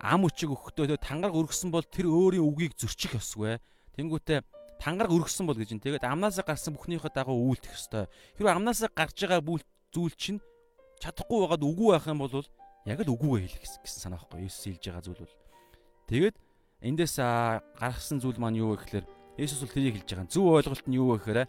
[0.00, 3.60] ам өчиг өгөхдөө тангараг өргөсөн бол тэр өөрийн үгийг зөрчих ёсгүй.
[4.00, 4.48] Тэнгүүтээ
[4.80, 5.84] тангараг өргөсөн бол гэж юм.
[5.84, 8.08] Тэгээд амнаасаа гарсан бүхнийхээ дагуу үйлдэх ёстой.
[8.40, 9.60] Хэрвээ амнаасаа гарч байгаа
[9.92, 10.40] зүйл чинь
[10.96, 12.32] чадахгүй байгаад үгүй байх юм бол
[12.88, 14.48] яг л үгүйгээ хэлэх гэсэн санаа байхгүй.
[14.48, 15.36] Есүс хэлж байгаа зүйл бол.
[16.08, 16.36] Тэгээд
[16.80, 17.20] эндээс
[17.76, 19.04] гаргасан зүйл маань юу вэ гэхээр
[19.36, 20.32] Есүс бол тэрийг хэлж байгаа.
[20.32, 21.40] Зөв ойлголт нь юу вэ гэхээр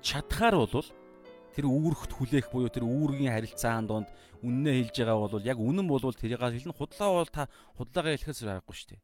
[0.00, 0.88] чадхаар бол
[1.52, 4.08] тэр үүрэгт хүлээх буюу тэр үүргийн харилцаан донд
[4.40, 7.42] үннээ хэлж байгаа бол яг үнэн бол тэрийг хэлнэ худлаа бол та
[7.76, 9.02] худлаагаа хэлэхээс аргагүй шүү дээ.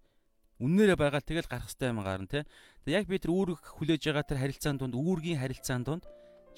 [0.59, 2.41] Үннээрээ байгаа л тэгэл гарах хэрэгтэй юм гарна те.
[2.83, 6.05] Тэгээ яг би тэр үүрэг хүлээж байгаа тэр харилцаан донд үүргийн харилцаан донд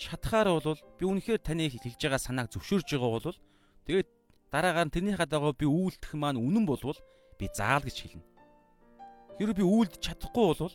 [0.01, 3.39] чадхаар бол би үнэхээр таны хэлж байгаа санааг зөвшөөрж байгаа бол
[3.85, 4.09] тэгээд
[4.49, 6.97] дараагаар нь тэрний хадаагаа би үйлдэх маань үнэн болвол
[7.37, 8.25] би заал гэж хэлнэ.
[9.37, 10.75] Хэрвээ би үйлдэж чадахгүй бол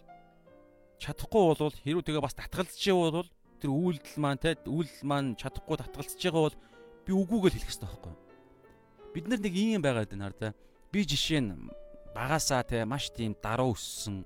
[1.01, 3.29] чадахгүй бол хэрвээ тэгээ бас татгалзаж явбал
[3.65, 6.57] тэр үйлдэл маань те үйлдэл маань чадахгүй татгалцж байгаа бол
[7.01, 8.13] би үгүйгээ л хэлэх хэрэгтэй байхгүй
[9.17, 10.47] бид нар нэг ийм байгаад байна хар та
[10.93, 11.73] би жишээ нь
[12.13, 14.21] багасаа те маш тийм даруу өссөн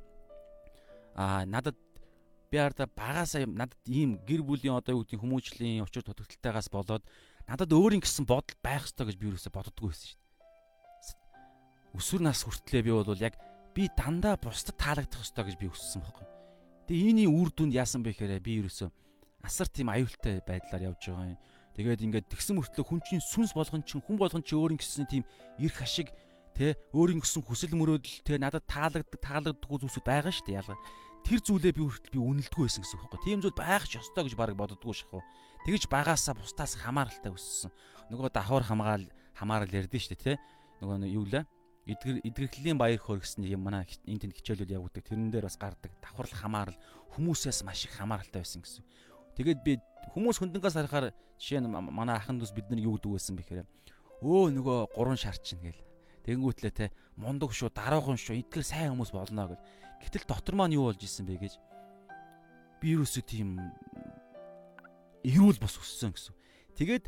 [1.15, 1.79] а надад
[2.51, 7.03] би хараа багасаа надад ийм гэр бүлийн одоо юу гэдэг хүмүүжлийн учир дутагдaltaйгаас болоод
[7.47, 11.97] надад өөрийн гэсэн бодол байх ёстой гэж би юусоо боддгоо байсан шүү дээ.
[11.97, 13.39] Өсвөр нас хүртлээр би бол яг
[13.73, 16.27] би дандаа бусдад таалагдах ёстой гэж би өссөн байхгүй.
[16.89, 18.89] Тэгээ ийний үр дүнд яасан бэ гэхээр би юусоо
[19.43, 21.39] асар тийм аюултай байдлаар явж байгаа юм.
[21.79, 25.23] Тэгээд ингээд тэгсэн мөртлөө хүн чинь сүнс болгон чинь хүн болгон чинь өөрийн гэсэн тийм
[25.63, 26.11] эрх ашиг
[26.51, 30.79] тэ өөрийн гэсэн хүсэл мөрөөдөл тэ надад таалагддаг таалагддаггүй зүйлсүүд байгаа шүү дээ ялгаа.
[31.23, 33.23] Тэр зүйлээ би хүртэл би үнэлдэггүй байсан гэсэн үг байхгүй.
[33.23, 35.23] Тийм зүйл байх ч ёстой гэж баг боддгоо шахав.
[35.63, 37.71] Тэгэж багаасаа бусдаас хамааралтай өссөн.
[38.11, 40.41] Нөгөө давхар хамгаал хамаарал ярдэн шүү дээ тэ.
[40.83, 41.43] Нөгөө юу лээ
[41.89, 45.03] эдгэр эдгэрхлийн баяр хөөр гэсэн юм манай энэ тэнд хичээлүүд явагддаг.
[45.09, 45.91] Тэрэн дээр бас гардаг.
[46.03, 46.77] Давхарлах хамаарал
[47.17, 48.83] хүмүүсээс маш их хамааралтай байсан гэсэн.
[49.39, 49.79] Тэгээд би
[50.11, 53.63] хүмүүс хөндөнгөөс харахаар жишээ нь манай ахын дүүс бид нар юу гэдэг байсан бэхээр
[54.19, 55.79] өө нөгөө гурван шар чинь гээл.
[56.27, 59.63] Тэнгүүтлээ те мундаг шүү, дараахан шүү, идгэл сайн хүмүүс болно гэл.
[60.03, 61.55] Гэтэл дотор маань юу болж исэн бэ гэж
[62.83, 63.63] би юусоо тийм
[65.23, 66.35] эрүүл бос өссөн гэсэн.
[66.75, 67.07] Тэгээд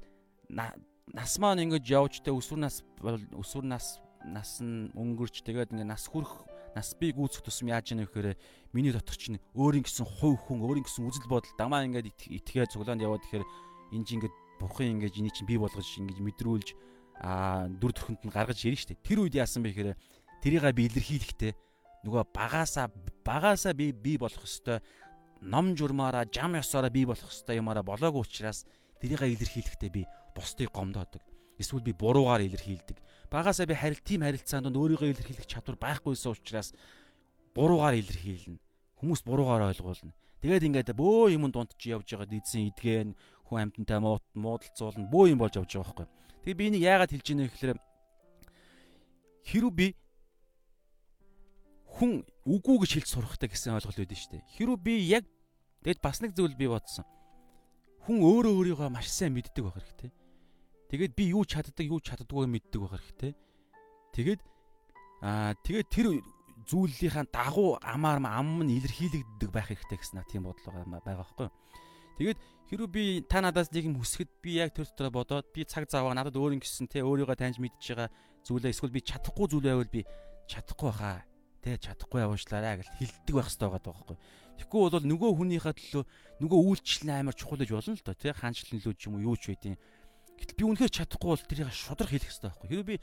[0.56, 6.48] нас маань ингэж явжтай өсвөр нас өсвөр нас нас нь өнгөрч тэгээд ингээ нас хүрэх
[6.76, 8.38] нас би гүйцэх тусам яаж вэ гэхээр
[8.72, 13.04] миний дотор чинь өөрийн гэсэн хувь хүн өөрийн гэсэн үзэл бодол дамаа ингээд итгээ цуглаанд
[13.04, 13.46] яваад тэгэхээр
[13.92, 16.70] энэ чинь ингээд бурхан ингээд энийг чинь бий болгож ингээд мэдрүүлж
[17.22, 18.98] аа дүр төрхөнд нь гаргаж ирнэ штэ.
[19.04, 19.98] Тэр үед яасан бэ гэхээр
[20.42, 21.52] тэрийг би илэрхийлэхтэй
[22.08, 22.88] нөгөө багаасаа
[23.22, 24.82] багаасаа би бий болох хэвээр
[25.46, 28.66] ном журмаараа жам ёсоороо бий болох хэвээр юмараа болоогүй учраас
[28.98, 31.22] тэрийг илэрхийлэхдээ би бусдыг гомдоодог.
[31.62, 32.98] Эсвэл би буруугаар илэрхийлдэг
[33.32, 36.76] багасаа би харил тийм харилцаанд өөрийгөө илэрхийлэх чадвар байхгүйсэн учраас
[37.56, 38.60] буруугаар илэрхийлнэ.
[39.00, 40.12] Хүмүүс буруугаар ойлгуулна.
[40.44, 43.15] Тэгээд ингээд бөө юм дунд чи явж байгаа дийдсэн идгэн
[43.48, 44.00] хүн амьтантай
[44.36, 46.08] муудалцуулна бөө юм болж явж байгаа байхгүй.
[46.44, 47.80] Тэгээ би энийг яагаад хэлж ийнэ гэхээр
[49.48, 49.88] хэрүү би
[51.98, 52.12] хүн
[52.50, 54.44] үгүй гэж хэлж сурахтай гэсэн ойлголт үүдэн штэ.
[54.58, 55.24] Хэрүү би яг
[55.86, 57.06] тэгэд бас нэг зүйл би бодсон.
[58.08, 60.10] Хүн өөрөө өөрийгөө маш сайн мэддэг байх хэрэгтэй.
[60.91, 63.32] Тэгээд би юу чаддаг, юу чаддаггүй мэддэг байх хэрэгтэй.
[64.12, 64.41] Тэгээд
[65.23, 66.08] аа тэгээд тэр
[66.67, 71.47] зүйлийнхаа дагуу амаар ам нь илэрхийлэгддэг байх хэрэгтэй гэсэн тийм бодол байгаа байхгүй.
[72.19, 75.88] Тэгээд хэрвээ би та надаас нэг юм хүсэхэд би яг тэр дотор бодоод би цаг
[75.88, 78.12] заваа надад өөр юм гисэн те өөрийгөө таньж мэдж байгаа
[78.43, 80.04] зүйлээ эсвэл би чадахгүй зүйл байвал би
[80.45, 81.23] чадахгүй хаа
[81.63, 84.17] те чадахгүй явуулчлаарай гэж хэлдэг байх хэрэгтэй байгаа байхгүй.
[84.60, 86.04] Тэгэхгүй бол нөгөө хүнийхээ төлөө
[86.45, 89.38] нөгөө үйлчлэл амар чухал гэж болно л доо те хаанчлан лөө ч юм уу юу
[89.38, 89.77] ч байдیں۔
[90.41, 92.67] Гэтэл би үнэхээр чадахгүй бол тэрийг шудраг хэлэх хэрэгтэй байхгүй.
[92.73, 92.97] Хэрэв би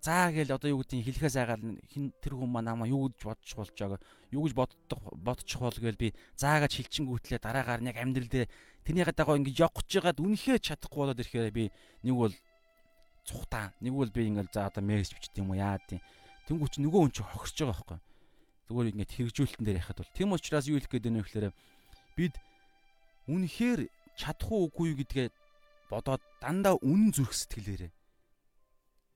[0.00, 3.58] заа гээл одоо юу гэдгийг хэлэхээс айгаал хин тэр хүн маань намаа юу гэж бодчих
[3.58, 8.46] болж байгаа юу гэж боддог бодчих бол гээл би заагаж хилчингүүтлээ дараагаар яг амьдрал дээр
[8.86, 11.64] тэрний гадаагаа ингэж явах гэж байгаад үнэхээр чадахгүй болоод ирэхээр би
[12.06, 12.34] нэг бол
[13.26, 15.98] цухтаа нэг бол би ингээл за одоо мессеж бичдэг юм уу яа тийм
[16.46, 17.98] Тэнгүүч нөгөө хүн чинь хогсож байгаа байхгүй.
[18.70, 21.46] Зүгээр ингээд хэрэгжүүлэлтэн дээр яхад бол тийм учраас юу хэлэх гээд байна вэ гэхээр
[22.14, 22.34] бид
[23.26, 23.80] үнэхээр
[24.14, 25.26] чадах уугүй гэдгээ
[25.90, 27.92] бодоод дандаа үнэн зүрх сэтгэлээрээ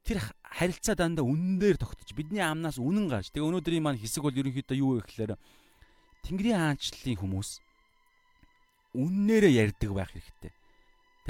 [0.04, 3.30] тэр харилцаа дандаа үнэн дээр тогтож бидний амнаас үнэн гарч.
[3.30, 5.36] Тэгээ өнөөдрийн маань хэсэг бол ерөнхийдөө юу вэ гэхээр
[6.24, 7.50] Тэнгэрийн хаанчлалын хүмүүс
[8.96, 10.52] үннээрээ ярьдаг байх хэрэгтэй.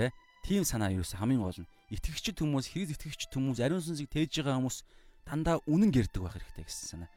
[0.01, 0.15] Тэ?
[0.47, 1.69] Тийм санаа юу хамгийн гол нь.
[1.93, 4.79] Итгэгчд хүмүүс, Христ итгэгчд хүмүүс, ариун сүнсийг тээж байгаа хүмүүс
[5.27, 7.11] дандаа үнэн гэрдэг байх хэрэгтэй гэсэн санаа.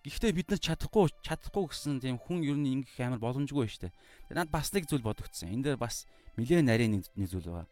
[0.00, 3.92] Гэхдээ бид нар чадахгүй чадахгүй гэсэн тийм хүн ер нь ингэх амар боломжгүй шүү дээ.
[4.32, 5.52] Тэгээ надад бас нэг зүйл бодогдсон.
[5.52, 6.08] Энд дээр бас
[6.40, 7.68] нэлээд нарийн нэг зүйл байгаа.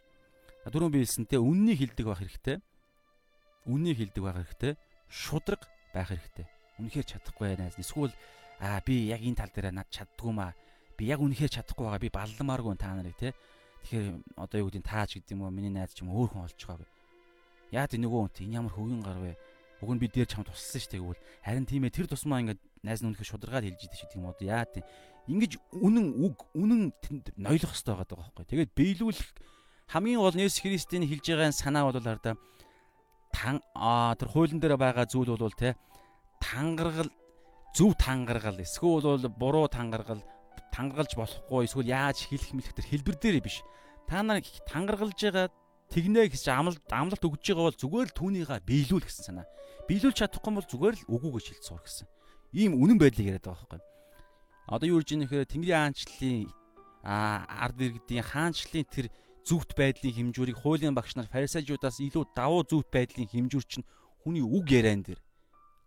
[0.68, 2.56] Дөрөв би хэлсэнтэй үннийг хилдэг байх хэрэгтэй.
[3.64, 4.72] Үннийг хилдэг байх хэрэгтэй.
[5.08, 5.64] Шудраг
[5.96, 6.44] байх хэрэгтэй.
[6.76, 7.80] Үнэхээр чадахгүй найз.
[7.80, 8.12] Эсвэл
[8.60, 10.52] аа би яг энэ тал дээр над чаддгүй маа.
[11.00, 12.04] Би яг үнэхээр чадахгүй байгаа.
[12.04, 13.32] Би балламааргүй та нарыг те.
[13.88, 16.60] Тэгэхээр одоо юу гэдэг тааж гэдэг юм уу миний найз ч юм өөр хүн олж
[16.60, 16.88] байгаа.
[17.72, 19.32] Яа тий нөгөө үнт энэ ямар хөвгөн гар вэ?
[19.78, 22.60] Уг нь би дээр чам тусалсан шүү дээ гэвэл харин тийм ээ тэр тусмаа ингээд
[22.82, 24.50] найз нь үнэхээр шударгаад хэлж идэв шүү тийм үү?
[24.50, 24.84] Яа тийм.
[25.28, 26.82] Ингэж үнэн үг үнэн
[27.38, 28.44] нойлох хэрэгтэй байгаа байхгүй.
[28.48, 29.28] Тэгээд биелүүлэх
[29.92, 32.34] хамгийн гол Нэс Христийн хэлж байгаа санаа бол хараа
[33.30, 33.62] тан
[34.18, 35.76] тэр хуулийн дээр байгаа зүйл бол те
[36.40, 37.12] тангаргал
[37.76, 38.58] зөв тангаргал.
[38.58, 40.24] Эсвэл бол буруу тангаргал
[40.72, 41.68] тангаргалж болохгүй.
[41.68, 43.62] Эсвэл яаж хэлэх мэлэх тэр хэлбэр дээр биш.
[44.08, 45.52] Та нар тангаргалж байгаа
[45.92, 49.46] тэгнэ гэж амлалт амлалт өгж байгаа бол зүгээр л түүнийгээ биелүүл гэсэн санаа.
[49.88, 52.06] Биелүүлж чадахгүй бол зүгээр л үгүй гэж хэлж сур гэсэн.
[52.52, 53.80] Ийм үнэн байдлыг яриад байгаа байхгүй.
[54.68, 56.44] Одоо юу гэж нэхэр Тэнгэрийн хаанчлалын
[57.08, 59.06] ард иргэдийн хаанчлалын тэр
[59.48, 63.88] зүвт байдлын хэмжүүрийг хуулийн багш нар фарисеучудаас илүү давуу зүвт байдлын хэмжүүр чинь
[64.20, 65.20] хүний үг яриан дээр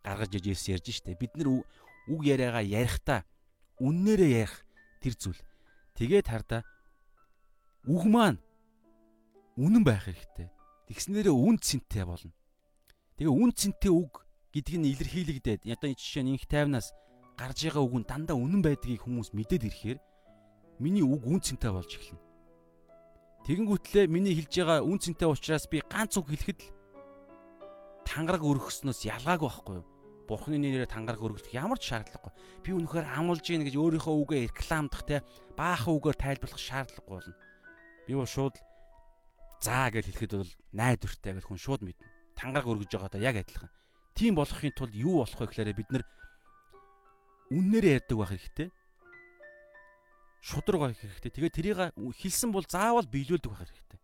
[0.02, 1.14] гаргаж ижээс ярьж штэ.
[1.14, 3.22] Бид нар үг яриагаа ярихдаа
[3.78, 4.66] үннээрээ ярих
[4.98, 5.42] тэр зүйл.
[5.94, 6.66] Тэгээд хардаа
[7.86, 8.42] үг маань
[9.62, 10.50] үнэн байх хэрэгтэй.
[10.90, 12.34] Тэгснээрээ үн цэнтэй болно.
[13.18, 16.92] Тэгээ үн цэнтэй үг гэдг нь илэрхийлэгдээд одоо энэ жишээ нь инх тайвнаас
[17.40, 20.00] гарч байгаа үг нь дандаа үнэн байдгийг хүмүүс мэдээд ирэхээр
[20.84, 22.22] миний үг үн цэнтэй болж эхэлнэ.
[23.48, 26.70] Тэгэнгүүтлээ миний хэлж байгаа үн цэнтэй учраас би ганц үг хэлэхэд л
[28.06, 29.88] тангараг өргөснөөс ялгаагүй байхгүй юу?
[30.30, 32.34] Бурхны нэрээр тангараг өргөх ямар ч шаардлагагүй.
[32.62, 35.26] Би үнэхээр амлж гин гэж өөрийнхөө үгээ рекламдах те
[35.58, 37.36] баахан үгээр тайлбарлах шаардлагагүй болно.
[38.06, 38.56] Би бол шууд
[39.64, 42.11] заа гэж хэлэхэд бол найдвартай гэж хүн шууд мэднэ.
[42.42, 43.70] Тангараг өргөж байгаадаа яг адилхан.
[44.18, 46.04] Тийм болохын тулд юу болох вэ гэхээр бид нар
[47.54, 48.68] үннээрээ ярьдаг байх хэрэгтэй.
[50.42, 51.32] Шудраг байх хэрэгтэй.
[51.38, 54.00] Тэгээд тэрийг хэлсэн бол заавал биелүүлдэг байх хэрэгтэй.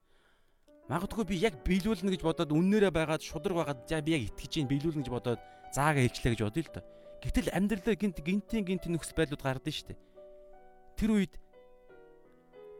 [0.87, 4.69] Магадгүй би яг биелүүлнэ гэж бодоод үннээрээ байгаад шудраг байгаад за би яг итгэж ийн
[4.69, 5.41] биелүүлнэ гэж бодоод
[5.73, 6.85] заагаа хэлчлээ гэж бодъё л доо.
[7.25, 9.99] Гэтэл амьдралаа гинт гинтийн гинтийн нөхцөл байдлууд гардаг шүү дээ.
[10.95, 11.33] Тэр үед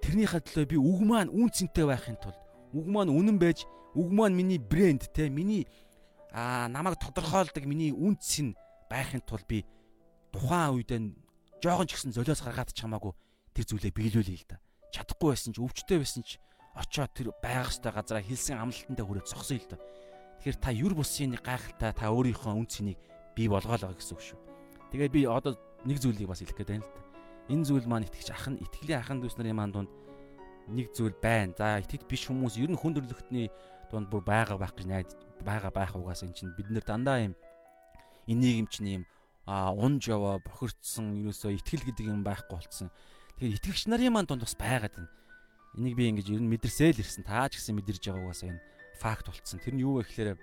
[0.06, 2.40] тэрнийхээ төлөө би үг маань үн цэнтэй байхын тулд
[2.72, 3.66] үг маань үнэн байж
[3.98, 5.66] үг маань миний брэнд те миний
[6.32, 8.54] аа намайг тодорхойлдог миний үнц нь
[8.90, 9.66] байхын тулд би
[10.30, 11.02] тухайн үедээ
[11.62, 13.14] жоохон ч гэсэн золиос гаргаад чамаагүй
[13.58, 14.62] тэр зүйлээ биелүүлээ л да.
[14.94, 16.38] Чадахгүй байсан ч өвчтэй байсан ч
[16.78, 19.82] очоод тэр байх ёстой газараа хэлсэн амлалтандаа хүрээд зогсоё л да.
[20.38, 23.02] Тэгэхээр та юр бусын гайхалтай та өөрийнхөө үнцнийг
[23.34, 24.40] бий болгоолаа гэсэн үг шүү.
[24.94, 25.58] Тэгээд би одоо
[25.90, 27.02] нэг зүйлийг бас хэлэх гээд байна л да.
[27.50, 29.92] Энэ зүйл маань итгэж ахын итгэлийн ахын дүүс нарын маань дунд
[30.70, 31.58] нэг зүйл байна.
[31.58, 33.50] За итгэж биш хүмүүс ер нь хүндрэлтний
[33.92, 35.10] дунд бүр байгаа байх гэж найд
[35.42, 37.34] байгаа байх угаас эн чинь бид нэр дандаа юм
[38.28, 39.04] энийг юм чинь юм
[39.48, 42.92] а унж яваа бохирдсан ерөөсөө итгэл гэдэг юм байхгүй болцсон.
[43.40, 45.12] Тэгэхээр итгэгч нарын маань дунд бас байгаад байна.
[45.80, 47.24] Энийг би ингэж ер нь мэдэрсээ л ирсэн.
[47.24, 48.60] Таа ч гэсэн мэдэрж байгаа угаас энэ
[49.00, 49.64] факт болцсон.
[49.64, 50.36] Тэр нь юу вэ гэхээр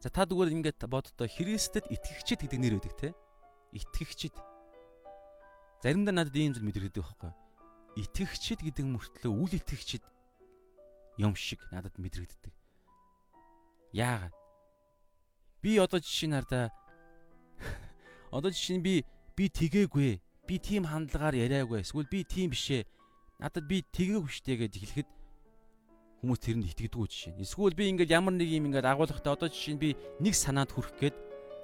[0.00, 3.08] За та зүгээр ингээд боддоо Христэд итгэгчд гэдэг нэр өгдөг те.
[3.76, 4.34] Итгэгчд.
[5.84, 7.30] Заримдаа надад ийм зүйл мэдэрдэг байхгүй.
[8.00, 10.02] итгэгчд гэдэг мөртлөө үл итгэгчд
[11.22, 12.52] юм шиг надад мэдрэгддэг.
[13.92, 14.34] Яагаад?
[15.62, 16.74] Би одоо жишээ нь хардаа
[18.36, 18.94] одоо жишээ нь би
[19.36, 20.20] би тгээгүй.
[20.48, 21.86] Би тийм хандлагаар яриаггүй.
[21.86, 22.82] Эсвэл би тийм бишээ.
[23.38, 25.08] Надад би тгээгүй штэ гэж хэлэхэд
[26.22, 27.42] хүмүүс тэрэнд итгэдэггүй жишээ.
[27.42, 29.90] Эсвэл би ингээд ямар нэг юм ингээд агуулгатай одоо жишээ нь би
[30.22, 31.16] нэг санаанд хүрэх гээд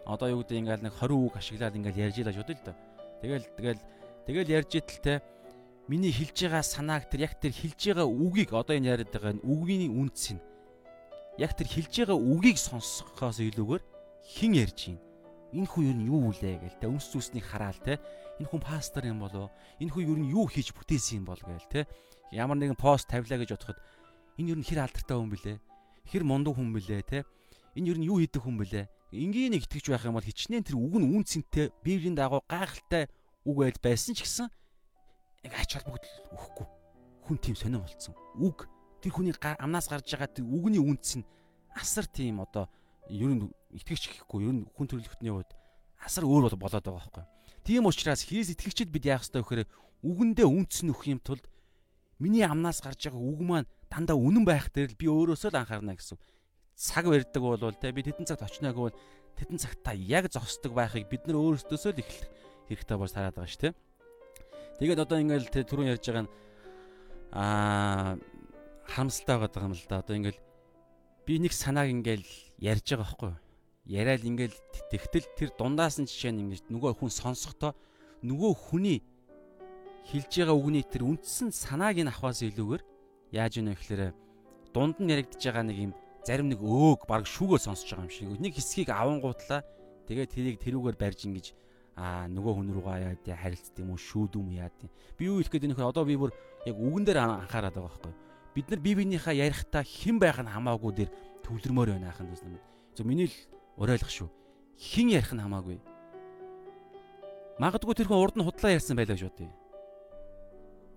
[0.02, 2.76] одоо юу гэдэг ингээд нэг 20 үг ашиглаад ингээд ярьж илаа шууд л доо.
[3.22, 3.80] Тэгэл тэгэл
[4.26, 5.18] тэгэл ярьж идэлтэй
[5.88, 9.88] миний хэлж байгаа санааг тэр яг тэр хэлж байгаа үгийг одоо энэ яриад байгаа үгийн
[9.88, 10.40] үнц нь
[11.40, 13.82] яг тэр хэлж байгаа үгийг сонсохоос илүүгээр
[14.36, 15.00] хэн ярьж байна?
[15.56, 16.92] Энэ хүн юу нь юу үлээ гээл те?
[16.92, 17.96] Өмс зүснийг хараал те?
[18.36, 19.48] Энэ хүн пастор юм болов
[19.80, 21.80] энэ хүн юу нь юу хийж бүтээсэн юм бол гээл те?
[22.36, 23.80] Ямар нэгэн пост тавилаа гэж бодоход
[24.36, 25.56] энэ юу нь хэр алдартай хүн блэ
[26.04, 27.24] хэр мундаг хүн блэ те?
[27.72, 30.76] Энэ юу нь юу хийдэг хүн блэ энгийн нэг итгэж байх юм бол хичнээн тэр
[30.76, 33.08] үг нь үнцэнтэй библийн дагуу гайхалтай
[33.48, 34.52] үг байл байсан ч гэсэн
[35.48, 36.66] яг ач холбогдол өгөхгүй.
[37.24, 38.14] Хүн тийм сонирн болцсон.
[38.36, 38.68] Үг.
[39.00, 41.26] Тэр хүний амнаас гарч байгаа тэр үгний үнц нь
[41.72, 42.68] асар тийм одоо
[43.08, 44.44] ер нь итгэгч гэхгүй.
[44.44, 45.52] Ер нь хүн төрөлхтний хувьд
[46.02, 47.24] асар өөр болоод байгаа байхгүй.
[47.64, 49.68] Тийм учраас хийс итгэгчд бид яах ёстой вэхээр
[50.04, 51.44] үгэндээ үнц нь өгөх юм тулд
[52.18, 55.94] миний амнаас гарч байгаа үг маань дандаа үнэн байх дээр л би өөрөөсөө л анхаарна
[55.94, 56.18] гэсэн
[56.78, 58.98] цаг барьдаг бол те би тедэн цагт очноогүй бол
[59.34, 62.30] тедэн цагт та яг зогсдог байхыг бид нар өөрсдөөсөө л эхлэх
[62.70, 63.70] хэрэгтэй бол сараад байгаа шүү те.
[64.78, 66.32] Тэгээд одоо ингээл тэ түрүүн ярьж байгаа нь
[67.34, 68.14] аа
[68.86, 70.00] харамсалтай байгаа юм л да.
[70.00, 70.40] Одоо ингээл
[71.26, 72.26] би нэг санааг ингээл
[72.62, 73.38] ярьж байгаа байхгүй юу?
[73.90, 74.56] Яриад ингээл
[74.88, 77.74] тэгтэл тэр дундаас нь жишээ нь ингэж нөгөө хүн сонсохдоо
[78.22, 79.02] нөгөө хүний
[80.08, 82.82] хэлж байгаа үгний тэр үндсэн санааг нь авахаас илүүгээр
[83.34, 84.14] яаж ийнө гэхээр
[84.72, 88.28] дунд нь яригдж байгаа нэг юм зарим нэг өөг баг шүүгөө сонсож байгаа юм шиг.
[88.40, 89.64] Нэг хэсгийг авангуутлаа
[90.08, 91.46] тэгээд тэрийг тэрүүгээр барьж ингэж
[91.98, 94.86] аа нөгөө хүн рүүгээ яа тий харилцт юм уу шүүд юм яа тий.
[95.18, 96.30] Би юу хэлэх гээд нөхөр одоо би бүр
[96.62, 98.14] яг үгэн дээр анхаарат байгаа байхгүй.
[98.54, 101.10] Бид нар бие биенийхээ ярихдаа хэн байх нь хамаагүй дээр
[101.42, 102.54] төвлөрмөр байна ахын гэсэн.
[102.94, 103.36] Зөв миний л
[103.82, 104.30] уриалах шүү.
[104.78, 105.82] Хэн ярих нь хамаагүй.
[107.58, 109.50] Магадгүй тэр хүн урд нь худлаа ярьсан байлаа шүү тий.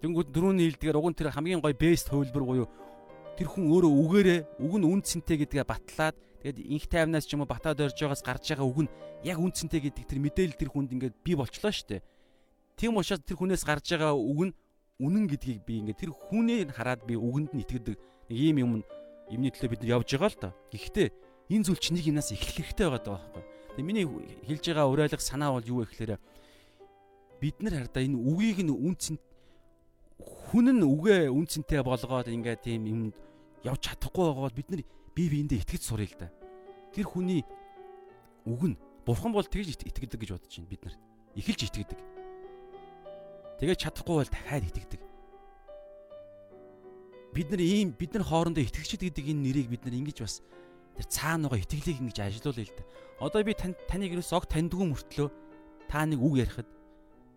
[0.06, 2.68] Тэнгүүд дөрөвний хилдгээр уг нь тэр хамгийн гоё бест хөвлбөр буюу
[3.38, 7.46] тэр хүн өөрөө үгээрээ үг нь үн цэнтэй гэдгээ батлаад тэгээд инх тайвнаас ч юм
[7.46, 10.70] уу батаад орж байгаас гарч байгаа үг нь яг үн цэнтэй гэдэг тэр мэдээлэл тэр
[10.74, 12.02] хүнд ингээд бий болчлоо шүү дээ.
[12.76, 14.54] Тийм учраас тэр хүнээс гарч байгаа үг нь
[14.98, 17.96] үнэн гэдгийг би ингээд тэр хүнийг хараад би үгэнд нь итгэдэг
[18.30, 18.72] нэг ийм юм
[19.30, 20.50] юмний төлөө бид явж байгаа л да.
[20.74, 21.08] Гэхдээ
[21.54, 23.44] энэ зүйл чинь нэг юмнаас эхлэх хэрэгтэй байгаа даа байхгүй.
[23.78, 24.06] Тэгээ миний
[24.50, 26.18] хэлж байгаа уриалга санаа бол юу вэ гэхээр
[27.42, 29.22] бид нар хардаа энэ үгийг нь үн цэнт
[30.22, 33.02] хүн нь үгээ үнцэнтэй болгоод ингээд тийм юм
[33.66, 34.82] явж чадахгүй байгаа бол бид нар
[35.16, 36.30] бие биендээ итгэж сурыг л да.
[36.95, 37.43] Тэр хүний
[38.47, 40.95] үг нь бурхан бол тэгж итгэдэг гэж бодож байна бид нар.
[41.36, 41.99] Эхэлж итгэдэг.
[43.59, 45.01] Тэгээд чадахгүй бол дахиад итгэдэг.
[47.32, 50.43] Бид нар ийм бид нар хоорондоо итгэгчд гэдэг энэ нэрийг бид нар ингэж бас
[50.99, 52.84] тэр цаана байгаа итгэлийг ингэж ажилуулъя л да.
[53.24, 55.30] Одоо би тань таныг ерөөсог таньдгүй мөртлөө
[55.88, 56.68] та нэг үг ярихад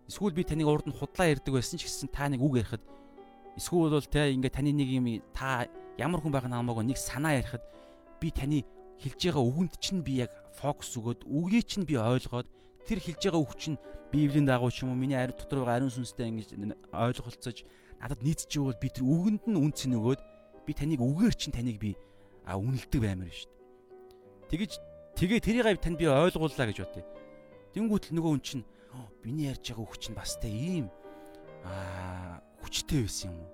[0.09, 2.85] Эсвэл би таныг урд нь худлаа ярьдаг байсан ч гэсэн та нэг үг ярихад
[3.57, 5.67] эсвэл бол те ингээ таны нэг юм та
[5.99, 7.63] ямар хүн байх нь хамаагүй нэг санаа ярихад
[8.21, 8.67] би таны
[8.99, 12.49] хэлж байгаа үгэнд чинь би яг фокус өгөөд үгийг чинь би ойлгоод
[12.87, 13.79] тэр хэлж байгаа үг чинь
[14.11, 16.49] библийн дагуу ч юм уу миний ари дотор байгаа ариун сүнстэй ингэж
[16.93, 17.67] ойлголцож
[17.99, 20.21] надад нийцчихвэл би тэр үгэнд нь үнц нөгөөд
[20.67, 21.99] би таныг үгээр чинь таныг би
[22.47, 23.63] үнэлдэг баймаар шүү дээ.
[24.53, 24.73] Тэгэж
[25.17, 27.05] тэгээ тэрийг танд би ойлгууллаа гэж бодъё.
[27.73, 28.65] Тэнгүүтэл нөгөө хүн чинь
[29.25, 30.87] биний ярьж байгаа үг чинь бас тэ ийм
[31.65, 33.51] аа хүчтэй байсан юм уу?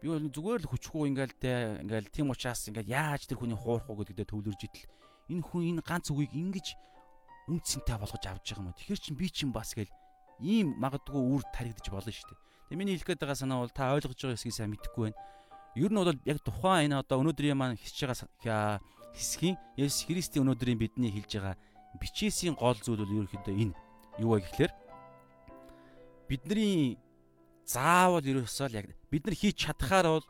[0.00, 1.52] Би бол зүгээр л хүчгүй ингээл тэ
[1.84, 4.88] ингээл тийм учраас ингээл яаж тэр хүний хуурах уу гэдэгтээ төвлөрж идэл
[5.32, 6.66] энэ хүн энэ ганц үгийг ингэж
[7.48, 8.76] үнцэнтэй болгож авч байгаа юм.
[8.76, 9.92] Тэгэхэр чин би чин бас гээл
[10.40, 12.40] ийм магадгүй үр таригдж болно шүү дээ.
[12.70, 15.18] Тэгээ миний хэлэх гээд байгаа санаа бол та ойлгож байгаа хэсгийг сайн мэдэхгүй байна.
[15.76, 18.80] Ер нь бол яг тухайн энэ одоо өнөөдрийн маань хийж байгаа
[19.12, 21.56] хэсгийн Есүс Христийн өнөөдрийн бидний хэлж байгаа
[21.98, 23.74] бичээсийн гол зүйл бол ерөөхдөө энэ
[24.22, 24.72] юу вэ гэхлээр
[26.30, 26.98] бидний
[27.70, 30.26] заавал ерөөсөө яг бид нар хийж чадхаар бол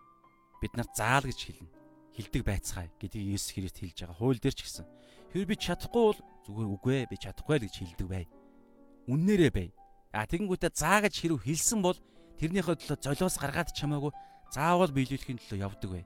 [0.61, 1.72] бид нар заал гэж хэлнэ.
[2.12, 4.18] Хилдэг байцгаая гэдгийг Есүс Христ хэлж байгаа.
[4.20, 4.84] Хууль дээр ч гэсэн.
[5.32, 8.24] Хэрвээ би чадахгүй бол зүгээр үгүй ээ би чадахгүй л гэж хэлдэг бай.
[9.09, 9.68] Үннээрээ бай.
[10.12, 11.97] А тэгэнгүүтээ заа гэж хэрв хэлсэн бол
[12.36, 14.12] тэрнийхээ төлөө золиос гаргаад чамаагүй
[14.53, 16.05] заавал биелүүлэхийн төлөө явдаг бай.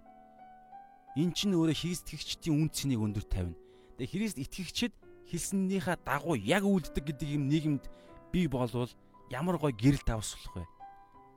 [1.16, 3.58] Эн чинь өөрөө Христ итгэгчдийн үн цэнийг өндөр тавина.
[3.98, 4.94] Тэгээ Христ итгэгчд
[5.30, 7.84] хэлснийхаа дагуу яг үлддэг гэдэг юм нийгэмд
[8.30, 8.90] бий болвол
[9.32, 10.73] ямар гой гэрэл тавсуулах вэ?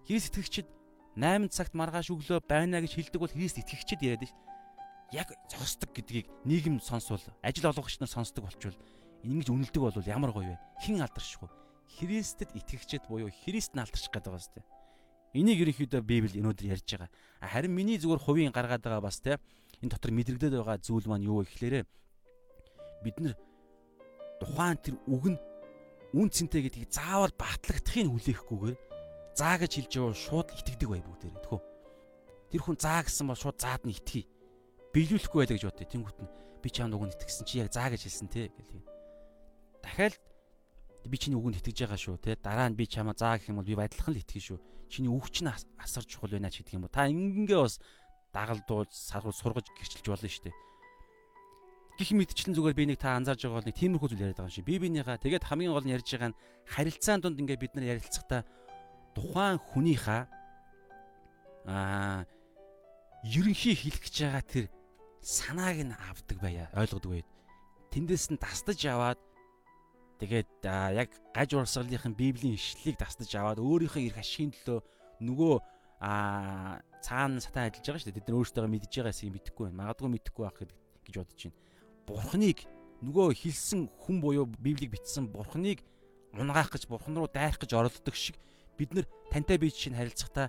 [0.08, 0.68] Христ итгэгчид
[1.20, 4.32] 8 цагт маргааш өглөө байна гэж хэлдэг бол Христ итгэгчид яриад ш.
[5.12, 8.80] Яг зогсдог гэдгийг нийгэм сонсвол ажил олгогч нар сонсдог болчвол
[9.28, 10.60] ингэж үнэлдэг бол ямар гоё вэ?
[10.80, 11.52] Хэн алдарших вэ?
[12.00, 14.64] Христэд итгэгчид буюу Христ нь алдарших гэдэг байгаа сте.
[15.36, 17.12] Энийг ерөнхийдөө Библи өнөөдөр ярьж байгаа.
[17.44, 19.44] Харин миний зүгээр хувийн гаргаад байгаа бас те
[19.84, 21.84] энэ дотор мэдрэгдээд байгаа зүйл маань юу вэ гэхлээрэ
[23.04, 23.36] бид нар
[24.40, 25.40] тухайн тэр үг нь
[26.16, 28.87] үн цэнтэй гэдгийг заавал батлагдахыг хүлээхгүйгээр
[29.38, 31.62] заа гэж хэлж яваа шууд итгэдэг бай бүгдээрээ тэхүү.
[32.50, 34.26] Тэр хүн заа гэсэн бол шууд заад нь итгэе.
[34.98, 35.92] Биелүүлэхгүй байлаа гэж бодъё.
[35.94, 36.32] Тэнгүүт нь
[36.66, 38.84] би чамд үгэнд итгэсэн чи яг заа гэж хэлсэн те гэх юм.
[39.86, 40.18] Дахиад
[41.06, 42.34] би чиний үгэнд итгэж байгаа шүү те.
[42.42, 44.60] Дараа нь би чамаа заа гэх юм бол би байдлахын л итгэн шүү.
[44.90, 46.92] Чиний үг чинь асар чухал байна ч гэдэг юм уу.
[46.92, 47.78] Та ингээ бас
[48.34, 50.58] дагалдуулж саргуул сургаж гэрчилж болно шүү дээ.
[51.98, 54.56] Гэх мэтчлэн зүгээр би нэг та анзаарж байгаа бол нэг тиймэрхүү зүйл яриад байгаа юм
[54.56, 54.70] шиг.
[54.70, 58.42] Би бинийхээ тэгээд хамгийн гол нь ярьж байгаа нь харилцаан донд ингээ бид нар ярилцахдаа
[59.18, 60.24] тухайн хүнийхээ
[61.66, 62.30] аа
[63.26, 64.66] ерөнхий хэлэх гэж байгаа тэр
[65.26, 67.28] санааг нь авдаг байя ойлгодог байд.
[67.90, 69.20] Тэндээс нь тастаж аваад
[70.22, 70.50] тэгээд
[70.94, 74.80] яг гаж урсгалынхын библийн ишлэлийг тастаж аваад өөрийнхөө эрх ашигын төлөө
[75.26, 75.56] нөгөө
[75.98, 78.20] а цаана сатан ажиллаж байгаа шүү дээ.
[78.22, 79.82] Бид нар өөрсдөө мэдж байгаа хэсгийг мэдэхгүй байна.
[79.82, 81.58] Магадгүй мэдэхгүй байх гэж бодож байна.
[82.06, 82.60] Бурхныг
[83.02, 85.82] нөгөө хэлсэн хүн буюу Библийг бичсэн Бурхныг
[86.38, 88.38] унгаах гэж Бурхан руу дайрах гэж оролддог шиг
[88.78, 90.48] бид нар тантай бие чинь харилцахдаа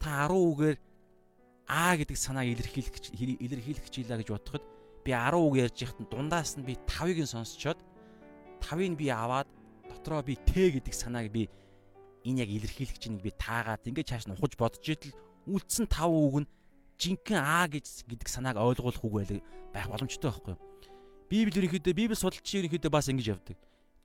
[0.00, 0.76] та 10 үгээр
[1.66, 2.94] А гэдэг санааг илэрхийлэх
[3.42, 4.62] илэрхийлэх илаа гэж бодоход
[5.02, 7.78] би 10 үг ярьж яхад дундаас нь би 5-ыг нь сонсчоод
[8.62, 9.50] 5-ыг би аваад
[9.90, 11.50] дотроо би Т гэдэг санааг би
[12.22, 15.10] энэ яг илэрхийлэх чинь би таагаад ингээд чааш нь ухаж бодож итэл
[15.50, 16.50] үлдсэн 5 үг нь
[17.02, 19.42] жинхэнэ А гэж гэдэг санааг ойлгуулах үг
[19.74, 20.62] байх боломжтой байхгүй юу?
[21.28, 23.58] Библи ерөнхийдөө Библи судалчид ерөнхийдөө бас ингэж явдаг.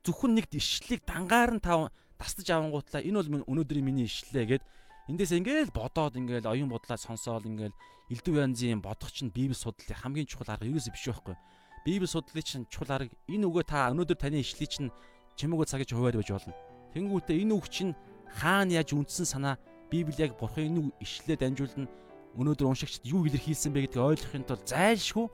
[0.04, 3.02] Зөвхөн нэг ишлэлийг дангаар нь тав тастаж авангуутлаа.
[3.02, 4.64] Энэ бол өнөөдрийн миний ишлэлээ гэд
[5.10, 7.74] эндээс ингээл бодоод ингээл оюун бодлоо сонсоол ингээл
[8.14, 10.70] элдв янзын бодох чинь библи судлалын хамгийн чухал арга.
[10.70, 11.36] Юус биш байхгүй.
[11.82, 13.16] Библи судлалын чинь чухал арга.
[13.26, 14.94] Энэ үгээ та өнөөдөр таны ишлэлийг чинь
[15.34, 16.54] чимээгүй цагиж хуваад байж болно.
[16.94, 17.98] Тэнгүүтээ энэ үг чинь
[18.38, 19.58] хаана яаж үндсэн санаа
[19.90, 21.90] библи яг бурхан энэ ишлэлээр дамжуулна?
[22.38, 25.28] Өнөөдөр уншигчд юу илэрхийлсэн бэ гэдгийг ойлгохын тулд зайлшгүй.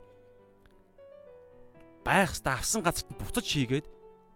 [2.02, 3.86] Байх хэвээр авсан газарт буцаж хийгээд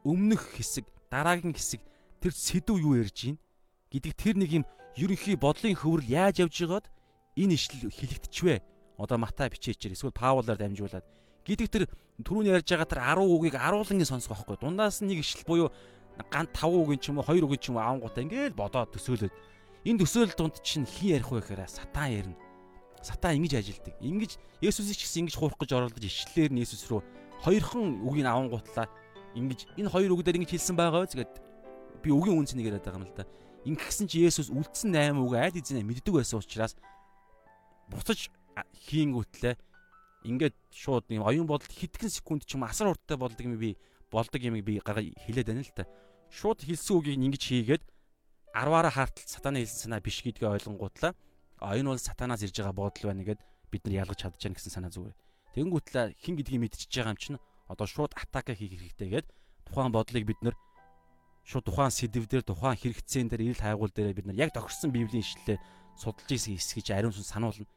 [0.06, 1.82] өмнөх хэсэг дараагийн хэсэг
[2.22, 3.38] тэр сэдв юу ярьж гин
[3.90, 4.66] гэдэг тэр нэг юм
[4.96, 6.88] ерөнхий бодлын хөврөл яаж явж байгаад
[7.36, 8.62] энэ ишлэл хэлэгдчихвэ.
[9.02, 11.06] Одоо Матай бичээчээр эсвэл Паулаар дамжуулаад
[11.44, 11.84] гэдэг тэр
[12.22, 14.62] түрүүний ярьж байгаа тэр 10 үгийг аруулангийн сонсох байхгүй.
[14.62, 15.70] Дундаас нэг ишлэл буюу
[16.30, 19.34] ганц 5 үгийн ч юм уу 2 үгийн ч юм уу авангуудаа ингээд бодоод төсөөлөд
[19.90, 22.38] энэ төсөөлөл дунд чинь хин ярих вэ гэхээр сатан ярина.
[23.02, 23.98] Сатан ингэж ажилдаг.
[23.98, 27.02] Ингэж Есүсийг ч гэсэн ингэж хуурах гэж оролдож ишлэлээр нь Есүс рүү
[27.42, 28.86] хоёрхан үгийг авангуутлаа.
[29.34, 31.34] Ингэж энэ хоёр үг дээр ингэж хэлсэн байгаа згээд
[32.02, 33.30] би үгийн үн цэнийг яриад байгаа юм л да.
[33.66, 36.74] Ингэсэн чи Есүс үлдсэн 8 үг аль эзэнэ мэддэг байсан учраас
[37.90, 38.34] буцаж
[38.90, 39.56] хийнгүүтлээ
[40.26, 43.78] ингээд шууд юм оюун бодолд хэдхэн секунд ч юм асар урттай болдог юм би
[44.10, 45.86] болдог юм би хэлээд байна л та.
[46.30, 47.84] Шууд хэлсэн үгийг ингэж хийгээд
[48.54, 51.14] 10-аараа хаартал сатаны хэлсэн санаа биш гэдгээ ойлгонгуутлаа.
[51.62, 53.40] А энэ бол сатанаас ирж байгаа бодол байна гэд
[53.72, 55.16] бид нар ялгаж чадчихна гэсэн санаа зүгээр.
[55.56, 57.40] Тэнгүүтлээ хин гэдгийг мэдчихэж байгаа юм чинь
[57.72, 59.28] одоо шууд атака хийх хэрэгтэй гэд
[59.68, 60.56] тухайн бодлыг бид нар
[61.44, 65.26] шууд тухайн сэдв дээр тухайн хэрэгцээн дээр ирэл хайгуул дээр бид нар яг тохирсон библийн
[65.26, 65.60] ишлэлээ
[65.98, 67.68] судалж исэн хэсгийч ариун сүн сануулна.